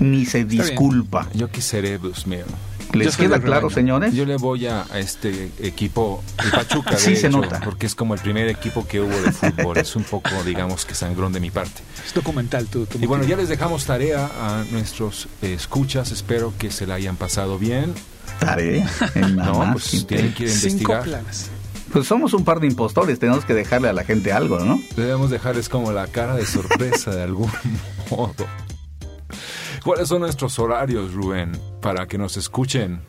[0.00, 1.28] ni se disculpa.
[1.34, 2.44] Yo qué seré, Dios mío.
[2.92, 3.70] ¿Les queda claro, rebaño.
[3.70, 4.14] señores?
[4.14, 7.60] Yo le voy a, a este equipo, el Pachuca, de Sí se hecho, nota.
[7.64, 9.76] porque es como el primer equipo que hubo de fútbol.
[9.78, 11.82] Es un poco, digamos, que sangrón de mi parte.
[12.06, 16.12] Es documental tu, tu Y bueno, ya les dejamos tarea a nuestros eh, escuchas.
[16.12, 17.94] Espero que se la hayan pasado bien.
[18.40, 18.88] Tarea.
[19.34, 19.72] No, más.
[19.72, 21.02] pues tienen que ir a Cinco investigar.
[21.04, 21.50] planas.
[21.92, 24.78] Pues somos un par de impostores, tenemos que dejarle a la gente algo, ¿no?
[24.94, 27.50] Debemos dejarles como la cara de sorpresa de algún
[28.10, 28.46] modo.
[29.84, 33.00] ¿Cuáles son nuestros horarios, Rubén, para que nos escuchen?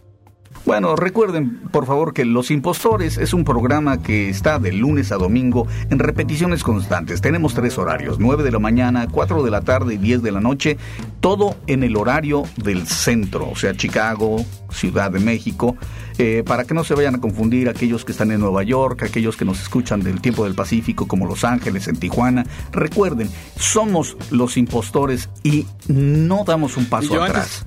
[0.66, 5.16] Bueno, recuerden, por favor, que Los Impostores es un programa que está de lunes a
[5.16, 7.22] domingo en repeticiones constantes.
[7.22, 10.42] Tenemos tres horarios, 9 de la mañana, 4 de la tarde y 10 de la
[10.42, 10.78] noche,
[11.22, 15.76] todo en el horario del centro, o sea, Chicago, Ciudad de México,
[16.18, 19.38] eh, para que no se vayan a confundir aquellos que están en Nueva York, aquellos
[19.38, 22.46] que nos escuchan del tiempo del Pacífico, como Los Ángeles, en Tijuana.
[22.72, 27.66] Recuerden, somos los impostores y no damos un paso yo atrás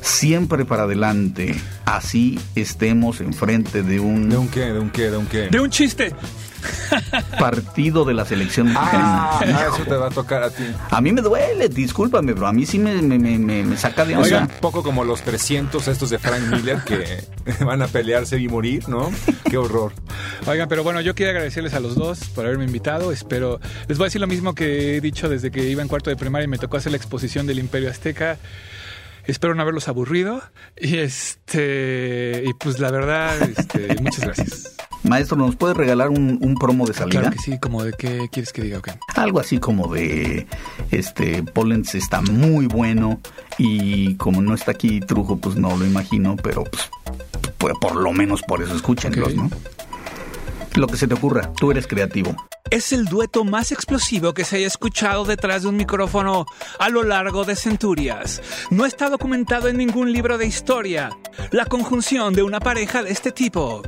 [0.00, 1.54] siempre para adelante,
[1.84, 4.60] así estemos enfrente de ¿De un un qué?
[4.72, 5.10] ¿De un qué?
[5.10, 5.48] ¿De un qué?
[5.48, 6.14] De un chiste.
[7.38, 9.30] partido de la selección mexicana.
[9.32, 10.64] Ah, eso te va a tocar a ti.
[10.90, 14.16] A mí me duele, discúlpame, pero a mí sí me, me, me- me- saca de
[14.16, 14.54] Oigan, onda.
[14.54, 17.24] un poco como los 300 estos de Frank Miller que
[17.64, 19.10] van a pelearse y morir, ¿no?
[19.48, 19.92] Qué horror.
[20.46, 23.10] Oigan, pero bueno, yo quiero agradecerles a los dos por haberme invitado.
[23.12, 23.58] Espero.
[23.88, 26.16] Les voy a decir lo mismo que he dicho desde que iba en cuarto de
[26.16, 28.38] primaria y me tocó hacer la exposición del Imperio Azteca.
[29.30, 30.42] Espero no haberlos aburrido.
[30.76, 32.42] Y este.
[32.44, 34.76] Y pues la verdad, este, muchas gracias.
[35.02, 37.20] Maestro, ¿nos puede regalar un, un promo de salida?
[37.20, 38.90] Claro que sí, como de qué quieres que diga, ok.
[39.14, 40.46] Algo así como de
[40.90, 43.20] este Pollens está muy bueno
[43.56, 46.90] y como no está aquí Trujo, pues no lo imagino, pero pues,
[47.80, 49.34] por lo menos por eso escúchenlos.
[49.34, 49.48] ¿no?
[50.76, 52.34] Lo que se te ocurra, tú eres creativo.
[52.70, 56.46] es el dueto más explosivo que se haya escuchado detrás de un micrófono
[56.78, 58.40] a lo largo de centurias.
[58.70, 61.10] No está documentado en ningún libro de historia
[61.50, 63.82] la conjunción de una pareja de este tipo.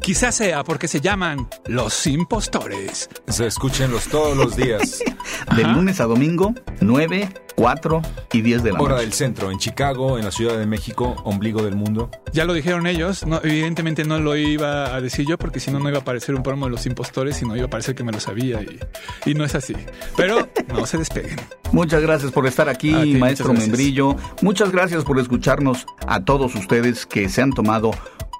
[0.00, 3.08] Quizás sea porque se llaman los impostores.
[3.28, 5.00] Se escúchenlos todos los días.
[5.56, 9.04] De lunes a domingo, 9, 4 y 10 de la Hora noche.
[9.04, 12.10] del centro, en Chicago, en la Ciudad de México, ombligo del mundo.
[12.32, 15.78] Ya lo dijeron ellos, no, evidentemente no lo iba a decir yo porque si no
[15.78, 18.12] no iba a aparecer un programa de los impostores, sino iba a parecer que me
[18.12, 18.78] lo sabía y,
[19.24, 19.74] y no es así.
[20.16, 21.40] Pero no se despeguen.
[21.72, 23.68] Muchas gracias por estar aquí, ti, maestro muchas.
[23.68, 24.16] Membrillo.
[24.42, 27.90] Muchas gracias por escucharnos a todos ustedes que se han tomado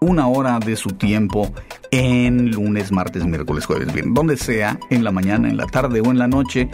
[0.01, 1.53] una hora de su tiempo
[1.91, 6.11] en lunes, martes, miércoles, jueves, bien, donde sea, en la mañana, en la tarde o
[6.11, 6.69] en la noche.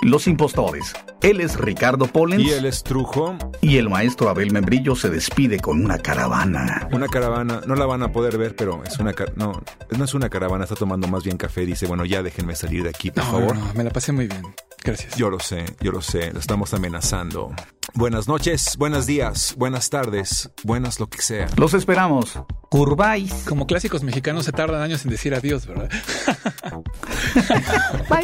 [0.00, 0.92] Los impostores.
[1.22, 5.58] Él es Ricardo Pollens Y él es Trujo, y el maestro Abel Membrillo se despide
[5.58, 6.88] con una caravana.
[6.92, 7.62] una caravana.
[7.66, 9.60] No la van a poder ver, pero es una car- no,
[9.96, 11.66] no es una caravana, está tomando más bien café.
[11.66, 13.56] Dice, bueno, ya déjenme salir de aquí, por No, favor.
[13.56, 14.42] no, me la pasé muy bien.
[14.84, 15.16] Gracias.
[15.16, 17.54] Yo lo sé, yo lo sé, lo estamos amenazando.
[17.94, 21.48] Buenas noches, buenos días, buenas tardes, buenas lo que sea.
[21.56, 22.38] Los esperamos.
[22.68, 23.32] Curváis.
[23.48, 25.88] Como clásicos mexicanos se tardan años en decir adiós, ¿verdad?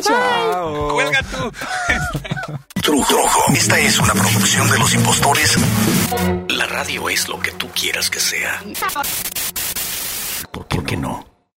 [0.02, 0.88] Chao.
[0.94, 1.50] ¡Cuelga tú!
[2.82, 3.52] Trujo.
[3.54, 5.56] Esta es una producción de los impostores.
[6.48, 8.62] La radio es lo que tú quieras que sea.
[10.52, 11.33] ¿Por qué no?